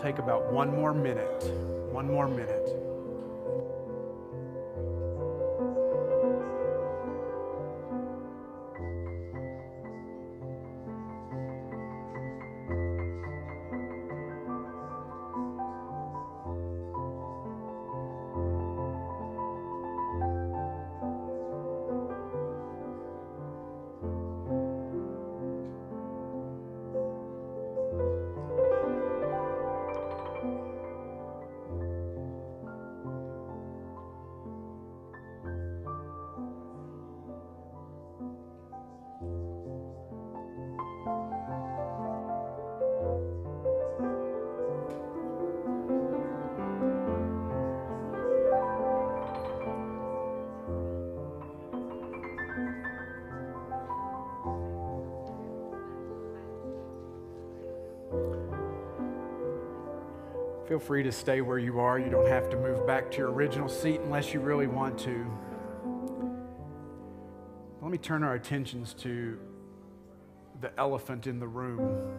Take 0.03 0.19
about 0.19 0.53
one 0.53 0.69
more 0.69 0.93
minute. 0.93 1.45
One 1.93 2.09
more 2.09 2.27
minute. 2.27 2.82
Feel 60.73 60.81
free 60.81 61.03
to 61.03 61.13
stay 61.13 61.43
where 61.43 61.59
you 61.59 61.81
are. 61.81 61.99
You 61.99 62.09
don't 62.09 62.29
have 62.29 62.49
to 62.49 62.57
move 62.57 62.87
back 62.87 63.11
to 63.11 63.19
your 63.19 63.31
original 63.31 63.69
seat 63.69 64.01
unless 64.01 64.33
you 64.33 64.41
really 64.41 64.67
want 64.67 64.99
to. 65.01 65.31
Let 67.83 67.91
me 67.91 67.99
turn 67.99 68.23
our 68.23 68.33
attentions 68.37 68.95
to 69.01 69.39
the 70.63 70.73
elephant 70.81 71.27
in 71.27 71.39
the 71.39 71.47
room. 71.47 72.11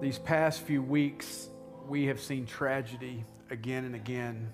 These 0.00 0.18
past 0.18 0.62
few 0.62 0.82
weeks, 0.82 1.48
we 1.86 2.06
have 2.06 2.18
seen 2.20 2.44
tragedy 2.44 3.24
again 3.50 3.84
and 3.84 3.94
again. 3.94 4.52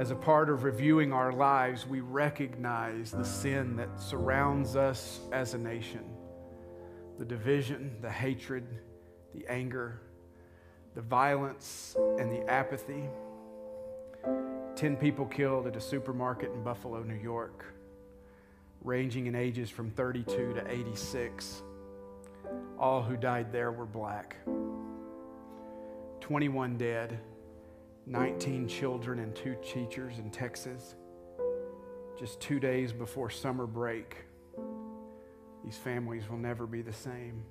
As 0.00 0.10
a 0.10 0.16
part 0.16 0.50
of 0.50 0.64
reviewing 0.64 1.12
our 1.12 1.30
lives, 1.32 1.86
we 1.86 2.00
recognize 2.00 3.12
the 3.12 3.24
sin 3.24 3.76
that 3.76 4.00
surrounds 4.00 4.74
us 4.74 5.20
as 5.30 5.54
a 5.54 5.58
nation 5.58 6.02
the 7.20 7.24
division, 7.24 7.98
the 8.02 8.10
hatred, 8.10 8.66
the 9.32 9.46
anger, 9.48 10.00
the 10.96 11.02
violence, 11.02 11.94
and 12.18 12.32
the 12.32 12.42
apathy. 12.50 13.04
10 14.76 14.96
people 14.96 15.26
killed 15.26 15.66
at 15.66 15.76
a 15.76 15.80
supermarket 15.80 16.50
in 16.52 16.62
Buffalo, 16.62 17.02
New 17.02 17.14
York, 17.14 17.66
ranging 18.80 19.26
in 19.26 19.34
ages 19.34 19.68
from 19.68 19.90
32 19.90 20.54
to 20.54 20.70
86. 20.70 21.62
All 22.78 23.02
who 23.02 23.14
died 23.14 23.52
there 23.52 23.72
were 23.72 23.84
black. 23.84 24.36
21 26.20 26.78
dead, 26.78 27.20
19 28.06 28.66
children 28.66 29.18
and 29.18 29.36
two 29.36 29.54
teachers 29.62 30.18
in 30.18 30.30
Texas. 30.30 30.94
Just 32.18 32.40
two 32.40 32.58
days 32.58 32.94
before 32.94 33.28
summer 33.28 33.66
break, 33.66 34.24
these 35.62 35.76
families 35.76 36.30
will 36.30 36.38
never 36.38 36.66
be 36.66 36.80
the 36.80 36.92
same. 36.92 37.44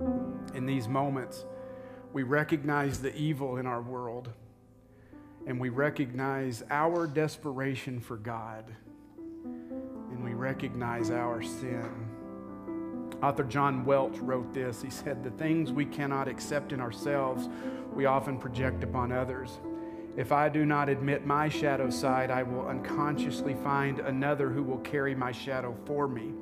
In 0.00 0.66
these 0.66 0.88
moments, 0.88 1.44
we 2.12 2.22
recognize 2.22 3.00
the 3.00 3.14
evil 3.14 3.56
in 3.56 3.66
our 3.66 3.82
world 3.82 4.30
and 5.46 5.58
we 5.58 5.68
recognize 5.68 6.62
our 6.70 7.06
desperation 7.06 8.00
for 8.00 8.16
God 8.16 8.64
and 9.44 10.24
we 10.24 10.34
recognize 10.34 11.10
our 11.10 11.42
sin. 11.42 12.08
Author 13.22 13.44
John 13.44 13.84
Welch 13.84 14.18
wrote 14.18 14.52
this. 14.52 14.82
He 14.82 14.90
said, 14.90 15.22
The 15.22 15.30
things 15.30 15.72
we 15.72 15.84
cannot 15.84 16.28
accept 16.28 16.72
in 16.72 16.80
ourselves, 16.80 17.48
we 17.94 18.06
often 18.06 18.38
project 18.38 18.82
upon 18.82 19.12
others. 19.12 19.60
If 20.16 20.32
I 20.32 20.48
do 20.48 20.66
not 20.66 20.88
admit 20.88 21.24
my 21.24 21.48
shadow 21.48 21.88
side, 21.88 22.30
I 22.30 22.42
will 22.42 22.66
unconsciously 22.66 23.54
find 23.54 24.00
another 24.00 24.50
who 24.50 24.62
will 24.62 24.78
carry 24.78 25.14
my 25.14 25.32
shadow 25.32 25.74
for 25.86 26.06
me. 26.08 26.32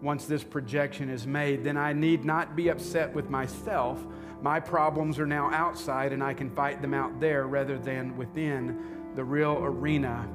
Once 0.00 0.26
this 0.26 0.44
projection 0.44 1.10
is 1.10 1.26
made, 1.26 1.64
then 1.64 1.76
I 1.76 1.92
need 1.92 2.24
not 2.24 2.54
be 2.54 2.68
upset 2.68 3.12
with 3.12 3.30
myself. 3.30 4.04
My 4.40 4.60
problems 4.60 5.18
are 5.18 5.26
now 5.26 5.50
outside, 5.50 6.12
and 6.12 6.22
I 6.22 6.34
can 6.34 6.50
fight 6.50 6.80
them 6.80 6.94
out 6.94 7.18
there 7.18 7.46
rather 7.46 7.78
than 7.78 8.16
within 8.16 8.78
the 9.16 9.24
real 9.24 9.58
arena 9.60 10.28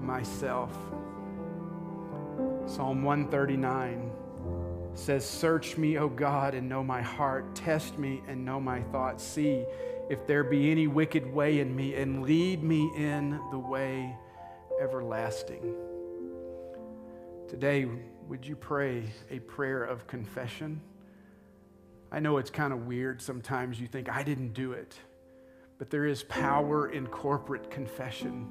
myself. 0.00 0.72
Psalm 2.66 3.02
139 3.02 4.10
says, 4.94 5.28
Search 5.28 5.76
me, 5.76 5.98
O 5.98 6.08
God, 6.08 6.54
and 6.54 6.66
know 6.66 6.82
my 6.82 7.02
heart. 7.02 7.54
Test 7.54 7.98
me 7.98 8.22
and 8.26 8.44
know 8.44 8.58
my 8.58 8.80
thoughts. 8.84 9.22
See 9.22 9.64
if 10.08 10.26
there 10.26 10.42
be 10.42 10.70
any 10.70 10.86
wicked 10.86 11.30
way 11.30 11.60
in 11.60 11.76
me, 11.76 11.94
and 11.96 12.22
lead 12.22 12.62
me 12.62 12.90
in 12.96 13.38
the 13.50 13.58
way 13.58 14.16
everlasting. 14.80 15.74
Today, 17.48 17.86
would 18.28 18.46
you 18.46 18.56
pray 18.56 19.04
a 19.30 19.38
prayer 19.38 19.84
of 19.84 20.06
confession? 20.06 20.80
I 22.10 22.20
know 22.20 22.38
it's 22.38 22.50
kind 22.50 22.72
of 22.72 22.86
weird 22.86 23.20
sometimes 23.20 23.80
you 23.80 23.86
think, 23.86 24.08
I 24.08 24.22
didn't 24.22 24.52
do 24.52 24.72
it, 24.72 24.98
but 25.78 25.90
there 25.90 26.06
is 26.06 26.22
power 26.24 26.90
in 26.90 27.06
corporate 27.06 27.70
confession. 27.70 28.48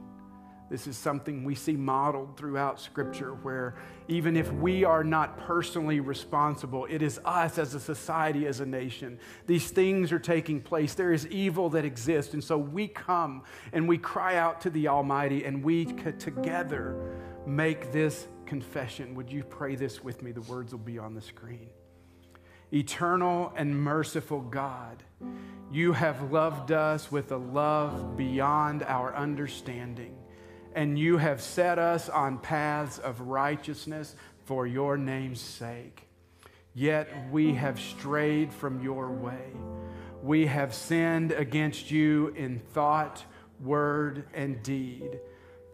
This 0.70 0.88
is 0.88 0.98
something 0.98 1.44
we 1.44 1.54
see 1.54 1.76
modeled 1.76 2.38
throughout 2.38 2.82
Scripture 2.82 3.36
where 3.36 3.76
even 4.08 4.36
if 4.36 4.52
we 4.52 4.84
are 4.84 5.04
not 5.04 5.38
personally 5.38 6.00
responsible, 6.00 6.88
it 6.90 7.04
is 7.04 7.20
us 7.24 7.60
as 7.60 7.76
a 7.76 7.80
society, 7.80 8.48
as 8.48 8.62
a 8.62 8.66
nation. 8.66 9.20
These 9.46 9.70
things 9.70 10.12
are 10.12 10.20
taking 10.20 10.60
place. 10.60 10.96
There 10.96 11.14
is 11.14 11.28
evil 11.28 11.70
that 11.72 11.86
exists. 11.86 12.34
And 12.34 12.44
so 12.44 12.58
we 12.58 12.88
come 12.88 13.44
and 13.74 13.88
we 13.88 14.00
cry 14.00 14.38
out 14.38 14.62
to 14.62 14.72
the 14.72 14.88
Almighty 14.88 15.46
and 15.46 15.64
we 15.64 15.86
together 15.86 16.96
make 17.46 17.92
this 17.92 18.28
confession. 18.46 19.16
Would 19.16 19.32
you 19.32 19.44
pray 19.44 19.76
this 19.76 20.04
with 20.04 20.22
me? 20.22 20.32
The 20.32 20.42
words 20.42 20.72
will 20.72 20.80
be 20.80 21.00
on 21.00 21.14
the 21.14 21.22
screen. 21.22 21.70
Eternal 22.74 23.54
and 23.56 23.80
merciful 23.80 24.42
God, 24.42 25.04
you 25.72 25.94
have 25.94 26.32
loved 26.32 26.72
us 26.72 27.12
with 27.12 27.32
a 27.32 27.38
love 27.38 28.18
beyond 28.18 28.84
our 28.84 29.16
understanding 29.16 30.16
and 30.76 31.00
you 31.00 31.18
have 31.18 31.42
set 31.42 31.80
us 31.80 32.10
on 32.10 32.38
paths 32.38 33.00
of 33.00 33.22
righteousness 33.22 34.14
for 34.44 34.68
your 34.68 34.98
name's 34.98 35.40
sake. 35.40 36.08
Yet 36.74 37.10
we 37.32 37.54
have 37.54 37.80
strayed 37.80 38.52
from 38.52 38.84
your 38.84 39.10
way. 39.10 39.54
We 40.22 40.46
have 40.48 40.76
sinned 40.76 41.32
against 41.32 41.90
you 41.90 42.34
in 42.36 42.60
thought, 42.60 43.24
word, 43.62 44.28
and 44.34 44.62
deed 44.62 45.20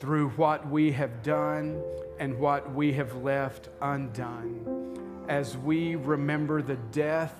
through 0.01 0.29
what 0.31 0.69
we 0.69 0.91
have 0.91 1.23
done 1.23 1.81
and 2.19 2.37
what 2.37 2.73
we 2.75 2.91
have 2.91 3.15
left 3.23 3.69
undone. 3.81 5.23
As 5.29 5.55
we 5.57 5.95
remember 5.95 6.61
the 6.61 6.75
death, 6.91 7.33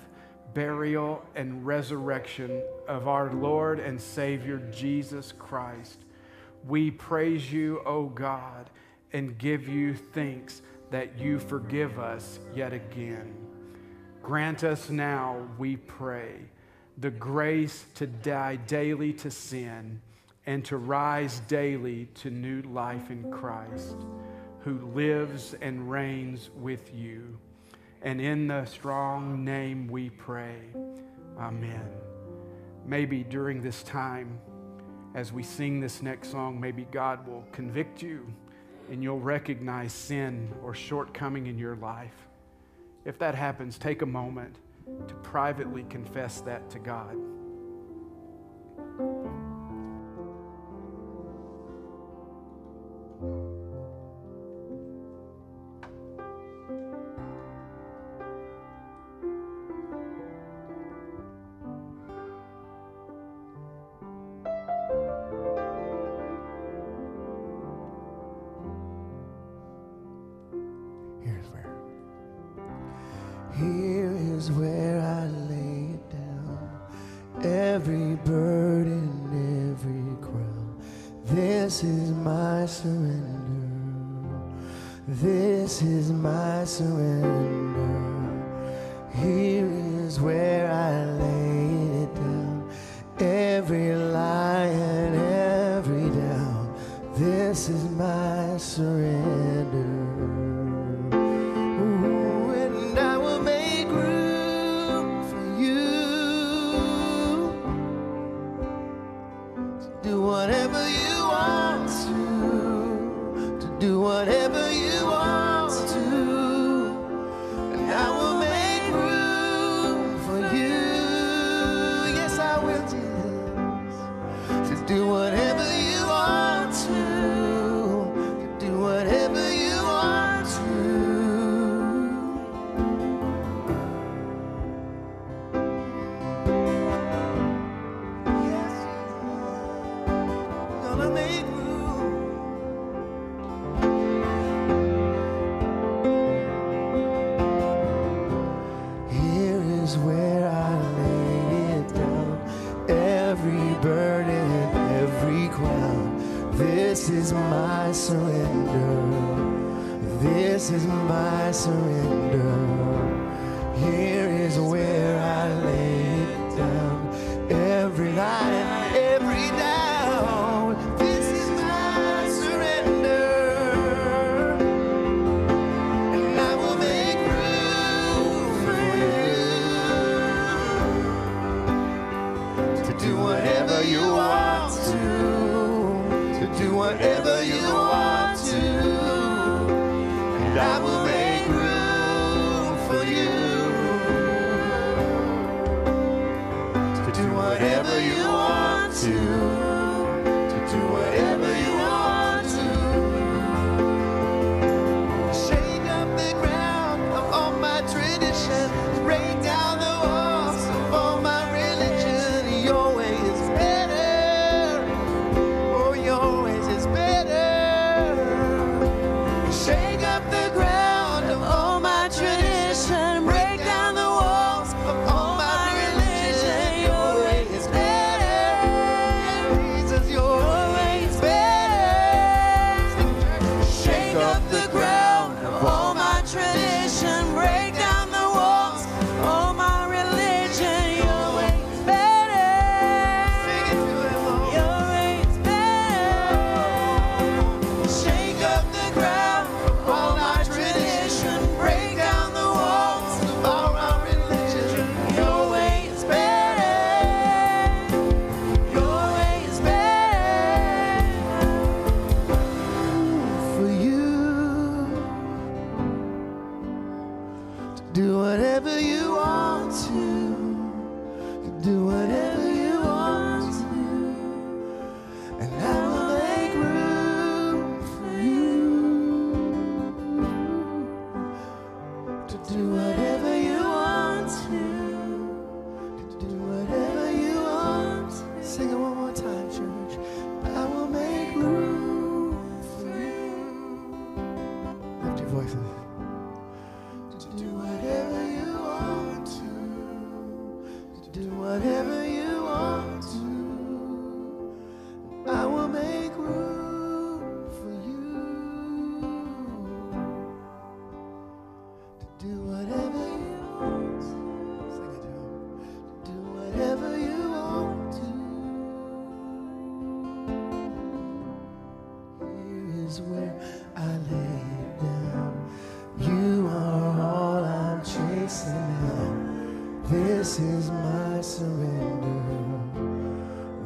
burial, 0.54 1.22
and 1.34 1.66
resurrection 1.66 2.62
of 2.88 3.06
our 3.06 3.30
Lord 3.34 3.80
and 3.80 4.00
Savior 4.00 4.58
Jesus 4.72 5.32
Christ 5.32 5.98
we 6.66 6.90
praise 6.90 7.52
you, 7.52 7.80
O 7.84 8.06
God, 8.06 8.70
and 9.12 9.36
give 9.36 9.68
you 9.68 9.94
thanks 9.94 10.62
that 10.90 11.18
you 11.18 11.38
forgive 11.38 11.98
us 11.98 12.38
yet 12.54 12.72
again. 12.72 13.34
Grant 14.22 14.62
us 14.62 14.88
now, 14.88 15.48
we 15.58 15.76
pray, 15.76 16.36
the 16.98 17.10
grace 17.10 17.84
to 17.96 18.06
die 18.06 18.56
daily 18.56 19.12
to 19.14 19.30
sin 19.30 20.00
and 20.46 20.64
to 20.64 20.76
rise 20.76 21.40
daily 21.48 22.06
to 22.14 22.30
new 22.30 22.62
life 22.62 23.10
in 23.10 23.30
Christ, 23.30 23.96
who 24.60 24.78
lives 24.94 25.54
and 25.60 25.90
reigns 25.90 26.50
with 26.56 26.92
you. 26.94 27.38
And 28.02 28.20
in 28.20 28.48
the 28.48 28.64
strong 28.64 29.44
name 29.44 29.86
we 29.86 30.10
pray. 30.10 30.58
Amen. 31.38 31.88
Maybe 32.84 33.22
during 33.22 33.60
this 33.60 33.82
time, 33.84 34.40
as 35.14 35.32
we 35.32 35.42
sing 35.42 35.80
this 35.80 36.02
next 36.02 36.30
song, 36.30 36.60
maybe 36.60 36.86
God 36.90 37.26
will 37.26 37.44
convict 37.52 38.02
you 38.02 38.26
and 38.90 39.02
you'll 39.02 39.20
recognize 39.20 39.92
sin 39.92 40.52
or 40.62 40.74
shortcoming 40.74 41.46
in 41.46 41.58
your 41.58 41.76
life. 41.76 42.28
If 43.04 43.18
that 43.18 43.34
happens, 43.34 43.78
take 43.78 44.02
a 44.02 44.06
moment 44.06 44.56
to 45.06 45.14
privately 45.16 45.84
confess 45.88 46.40
that 46.42 46.68
to 46.70 46.78
God. 46.78 47.16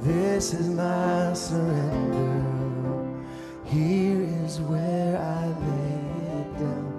This 0.06 0.54
is 0.54 0.68
my 0.68 1.32
surrender. 1.32 2.44
Here 3.64 4.22
is 4.44 4.60
where 4.60 5.18
I 5.18 5.46
lay 5.48 6.38
it 6.38 6.58
down. 6.60 6.92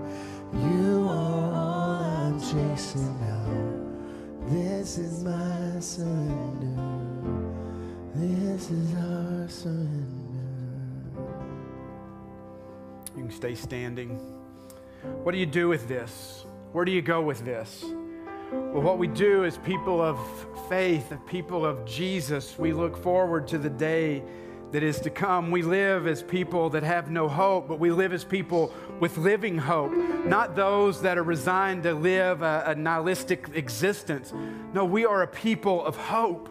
You 0.51 1.07
are 1.07 1.53
all 1.53 2.03
I'm 2.03 2.37
chasing 2.37 3.17
now. 3.21 4.49
This 4.49 4.97
is 4.97 5.23
my 5.23 5.79
surrender. 5.79 6.75
This 8.13 8.71
is 8.71 8.93
our 8.95 9.47
surrender. 9.47 10.41
You 13.15 13.23
can 13.23 13.31
stay 13.31 13.55
standing. 13.55 14.19
What 15.23 15.31
do 15.31 15.37
you 15.37 15.45
do 15.45 15.69
with 15.69 15.87
this? 15.87 16.45
Where 16.73 16.83
do 16.83 16.91
you 16.91 17.01
go 17.01 17.21
with 17.21 17.45
this? 17.45 17.85
Well, 18.49 18.81
what 18.81 18.97
we 18.97 19.07
do 19.07 19.43
as 19.43 19.57
people 19.57 20.01
of 20.01 20.17
faith, 20.69 21.11
of 21.11 21.25
people 21.25 21.65
of 21.65 21.83
Jesus, 21.83 22.57
we 22.57 22.71
look 22.71 22.95
forward 22.95 23.45
to 23.49 23.57
the 23.57 23.69
day 23.69 24.23
that 24.71 24.83
is 24.83 25.01
to 25.01 25.09
come. 25.09 25.51
We 25.51 25.63
live 25.63 26.07
as 26.07 26.23
people 26.23 26.69
that 26.69 26.83
have 26.83 27.11
no 27.11 27.27
hope, 27.27 27.67
but 27.67 27.77
we 27.77 27.91
live 27.91 28.13
as 28.13 28.23
people 28.23 28.73
with 29.01 29.17
living 29.17 29.57
hope, 29.57 29.91
not 30.25 30.55
those 30.55 31.01
that 31.01 31.17
are 31.17 31.23
resigned 31.23 31.83
to 31.83 31.93
live 31.93 32.41
a, 32.41 32.63
a 32.67 32.75
nihilistic 32.75 33.49
existence. 33.53 34.31
No, 34.73 34.85
we 34.85 35.05
are 35.05 35.23
a 35.23 35.27
people 35.27 35.83
of 35.85 35.97
hope. 35.97 36.49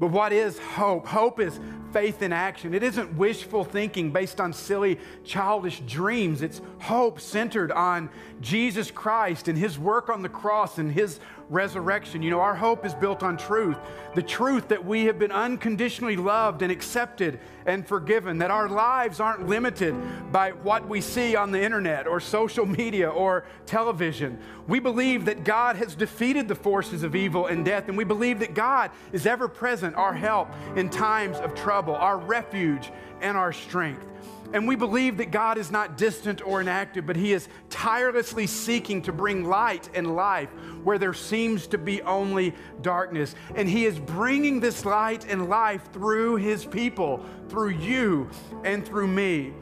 But 0.00 0.08
what 0.08 0.32
is 0.32 0.58
hope? 0.58 1.06
Hope 1.06 1.40
is 1.40 1.58
faith 1.92 2.22
in 2.22 2.32
action. 2.32 2.72
It 2.72 2.82
isn't 2.82 3.14
wishful 3.14 3.64
thinking 3.64 4.12
based 4.12 4.40
on 4.40 4.52
silly, 4.52 4.98
childish 5.24 5.80
dreams. 5.80 6.42
It's 6.42 6.60
hope 6.80 7.20
centered 7.20 7.72
on 7.72 8.10
Jesus 8.40 8.90
Christ 8.90 9.48
and 9.48 9.58
his 9.58 9.78
work 9.78 10.08
on 10.08 10.22
the 10.22 10.28
cross 10.28 10.78
and 10.78 10.92
his 10.92 11.18
resurrection. 11.50 12.22
You 12.22 12.30
know, 12.30 12.40
our 12.40 12.54
hope 12.54 12.84
is 12.84 12.94
built 12.94 13.22
on 13.22 13.36
truth 13.36 13.78
the 14.14 14.22
truth 14.22 14.68
that 14.68 14.84
we 14.84 15.04
have 15.04 15.18
been 15.18 15.30
unconditionally 15.30 16.16
loved 16.16 16.62
and 16.62 16.72
accepted 16.72 17.38
and 17.66 17.86
forgiven, 17.86 18.38
that 18.38 18.50
our 18.50 18.68
lives 18.68 19.20
aren't 19.20 19.46
limited 19.46 19.94
by 20.32 20.50
what 20.50 20.88
we 20.88 21.00
see 21.00 21.36
on 21.36 21.52
the 21.52 21.62
internet 21.62 22.06
or 22.06 22.18
social 22.18 22.66
media 22.66 23.08
or 23.08 23.44
television. 23.66 24.38
We 24.66 24.80
believe 24.80 25.26
that 25.26 25.44
God 25.44 25.76
has 25.76 25.94
defeated 25.94 26.48
the 26.48 26.54
forces 26.54 27.02
of 27.02 27.14
evil 27.14 27.46
and 27.46 27.64
death, 27.64 27.88
and 27.88 27.96
we 27.96 28.04
believe 28.04 28.40
that 28.40 28.54
God 28.54 28.90
is 29.12 29.26
ever 29.26 29.46
present, 29.46 29.94
our 29.94 30.14
help 30.14 30.48
in 30.74 30.88
times 30.90 31.36
of 31.38 31.54
trouble, 31.54 31.94
our 31.94 32.18
refuge 32.18 32.90
and 33.20 33.36
our 33.36 33.52
strength. 33.52 34.04
And 34.52 34.66
we 34.66 34.76
believe 34.76 35.18
that 35.18 35.30
God 35.30 35.58
is 35.58 35.70
not 35.70 35.98
distant 35.98 36.46
or 36.46 36.60
inactive, 36.60 37.06
but 37.06 37.16
He 37.16 37.32
is 37.32 37.48
tirelessly 37.68 38.46
seeking 38.46 39.02
to 39.02 39.12
bring 39.12 39.44
light 39.44 39.90
and 39.94 40.16
life 40.16 40.48
where 40.84 40.98
there 40.98 41.14
seems 41.14 41.66
to 41.68 41.78
be 41.78 42.00
only 42.02 42.54
darkness. 42.80 43.34
And 43.54 43.68
He 43.68 43.84
is 43.84 43.98
bringing 43.98 44.60
this 44.60 44.84
light 44.84 45.26
and 45.28 45.50
life 45.50 45.92
through 45.92 46.36
His 46.36 46.64
people, 46.64 47.24
through 47.48 47.70
you 47.70 48.30
and 48.64 48.86
through 48.86 49.08
me. 49.08 49.52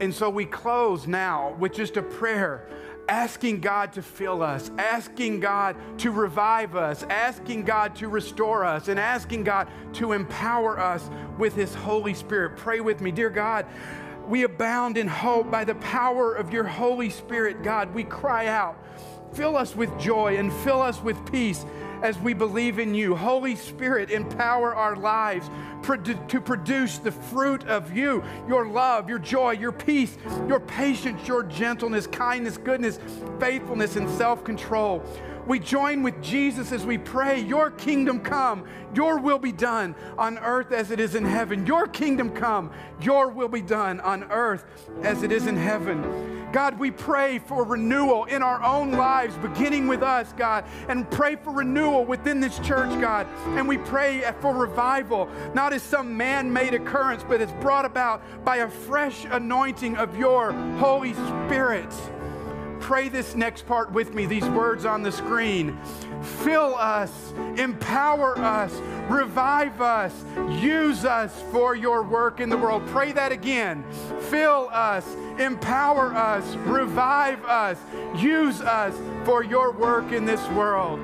And 0.00 0.12
so 0.12 0.28
we 0.28 0.44
close 0.44 1.06
now 1.06 1.54
with 1.60 1.72
just 1.72 1.96
a 1.96 2.02
prayer 2.02 2.66
asking 3.08 3.60
God 3.60 3.92
to 3.92 4.02
fill 4.02 4.42
us, 4.42 4.70
asking 4.78 5.40
God 5.40 5.76
to 5.98 6.10
revive 6.10 6.76
us, 6.76 7.02
asking 7.04 7.64
God 7.64 7.94
to 7.96 8.08
restore 8.08 8.64
us, 8.64 8.88
and 8.88 8.98
asking 8.98 9.44
God 9.44 9.68
to 9.94 10.12
empower 10.12 10.78
us 10.78 11.08
with 11.38 11.54
His 11.54 11.74
Holy 11.74 12.14
Spirit. 12.14 12.56
Pray 12.56 12.80
with 12.80 13.00
me, 13.00 13.10
dear 13.10 13.30
God. 13.30 13.66
We 14.28 14.44
abound 14.44 14.96
in 14.96 15.08
hope 15.08 15.50
by 15.50 15.64
the 15.64 15.74
power 15.76 16.34
of 16.34 16.52
your 16.52 16.64
Holy 16.64 17.10
Spirit, 17.10 17.62
God. 17.62 17.92
We 17.94 18.04
cry 18.04 18.46
out, 18.46 18.76
fill 19.34 19.56
us 19.56 19.74
with 19.74 19.96
joy 19.98 20.36
and 20.36 20.52
fill 20.52 20.80
us 20.80 21.02
with 21.02 21.30
peace 21.30 21.64
as 22.02 22.18
we 22.18 22.34
believe 22.34 22.78
in 22.78 22.94
you. 22.94 23.14
Holy 23.14 23.56
Spirit, 23.56 24.10
empower 24.10 24.74
our 24.74 24.96
lives 24.96 25.48
to 25.82 26.40
produce 26.40 26.98
the 26.98 27.10
fruit 27.10 27.66
of 27.66 27.96
you 27.96 28.22
your 28.48 28.66
love, 28.68 29.08
your 29.08 29.18
joy, 29.18 29.52
your 29.52 29.72
peace, 29.72 30.16
your 30.48 30.60
patience, 30.60 31.26
your 31.26 31.42
gentleness, 31.42 32.06
kindness, 32.06 32.56
goodness, 32.58 32.98
faithfulness, 33.40 33.96
and 33.96 34.08
self 34.10 34.44
control. 34.44 35.02
We 35.46 35.58
join 35.58 36.02
with 36.02 36.22
Jesus 36.22 36.70
as 36.70 36.86
we 36.86 36.98
pray, 36.98 37.40
Your 37.40 37.70
kingdom 37.70 38.20
come, 38.20 38.64
Your 38.94 39.18
will 39.18 39.38
be 39.38 39.52
done 39.52 39.94
on 40.16 40.38
earth 40.38 40.70
as 40.70 40.90
it 40.90 41.00
is 41.00 41.14
in 41.14 41.24
heaven. 41.24 41.66
Your 41.66 41.86
kingdom 41.86 42.30
come, 42.30 42.70
Your 43.00 43.28
will 43.28 43.48
be 43.48 43.62
done 43.62 44.00
on 44.00 44.24
earth 44.24 44.64
as 45.02 45.22
it 45.22 45.32
is 45.32 45.46
in 45.46 45.56
heaven. 45.56 46.40
God, 46.52 46.78
we 46.78 46.90
pray 46.90 47.38
for 47.38 47.64
renewal 47.64 48.26
in 48.26 48.42
our 48.42 48.62
own 48.62 48.92
lives, 48.92 49.36
beginning 49.38 49.88
with 49.88 50.02
us, 50.02 50.32
God, 50.36 50.64
and 50.88 51.10
pray 51.10 51.36
for 51.36 51.50
renewal 51.50 52.04
within 52.04 52.40
this 52.40 52.58
church, 52.58 52.90
God. 53.00 53.26
And 53.56 53.66
we 53.66 53.78
pray 53.78 54.22
for 54.40 54.54
revival, 54.54 55.28
not 55.54 55.72
as 55.72 55.82
some 55.82 56.16
man 56.16 56.52
made 56.52 56.74
occurrence, 56.74 57.24
but 57.26 57.40
it's 57.40 57.52
brought 57.52 57.86
about 57.86 58.22
by 58.44 58.58
a 58.58 58.68
fresh 58.68 59.24
anointing 59.24 59.96
of 59.96 60.16
your 60.16 60.52
Holy 60.78 61.14
Spirit 61.14 61.90
pray 62.82 63.08
this 63.08 63.36
next 63.36 63.64
part 63.66 63.92
with 63.92 64.12
me, 64.12 64.26
these 64.26 64.44
words 64.44 64.84
on 64.84 65.02
the 65.02 65.12
screen. 65.12 65.78
Fill 66.42 66.74
us, 66.74 67.32
empower 67.56 68.36
us, 68.36 68.72
revive 69.08 69.80
us, 69.80 70.12
use 70.60 71.04
us 71.04 71.32
for 71.52 71.76
your 71.76 72.02
work 72.02 72.40
in 72.40 72.48
the 72.50 72.56
world. 72.56 72.84
Pray 72.88 73.12
that 73.12 73.30
again. 73.30 73.84
Fill 74.30 74.68
us, 74.72 75.06
empower 75.38 76.12
us, 76.12 76.44
revive 76.56 77.44
us, 77.44 77.78
use 78.16 78.60
us 78.60 78.94
for 79.24 79.44
your 79.44 79.70
work 79.70 80.10
in 80.10 80.24
this 80.24 80.46
world. 80.48 81.00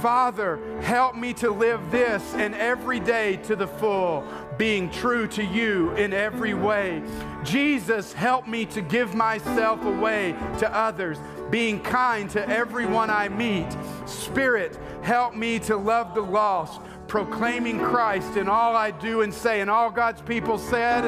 Father, 0.00 0.58
help 0.80 1.14
me 1.14 1.34
to 1.34 1.50
live 1.50 1.90
this 1.90 2.22
and 2.34 2.54
every 2.54 3.00
day 3.00 3.36
to 3.36 3.54
the 3.54 3.66
full, 3.66 4.24
being 4.60 4.90
true 4.90 5.26
to 5.26 5.42
you 5.42 5.90
in 5.92 6.12
every 6.12 6.52
way. 6.52 7.02
Jesus, 7.42 8.12
help 8.12 8.46
me 8.46 8.66
to 8.66 8.82
give 8.82 9.14
myself 9.14 9.82
away 9.86 10.36
to 10.58 10.70
others, 10.76 11.16
being 11.48 11.80
kind 11.80 12.28
to 12.28 12.46
everyone 12.46 13.08
I 13.08 13.30
meet. 13.30 13.66
Spirit, 14.04 14.78
help 15.00 15.34
me 15.34 15.60
to 15.60 15.78
love 15.78 16.14
the 16.14 16.20
lost, 16.20 16.82
proclaiming 17.08 17.78
Christ 17.78 18.36
in 18.36 18.50
all 18.50 18.76
I 18.76 18.90
do 18.90 19.22
and 19.22 19.32
say. 19.32 19.62
And 19.62 19.70
all 19.70 19.90
God's 19.90 20.20
people 20.20 20.58
said, 20.58 21.06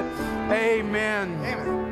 Amen. 0.51 1.33
Amen. 1.45 1.92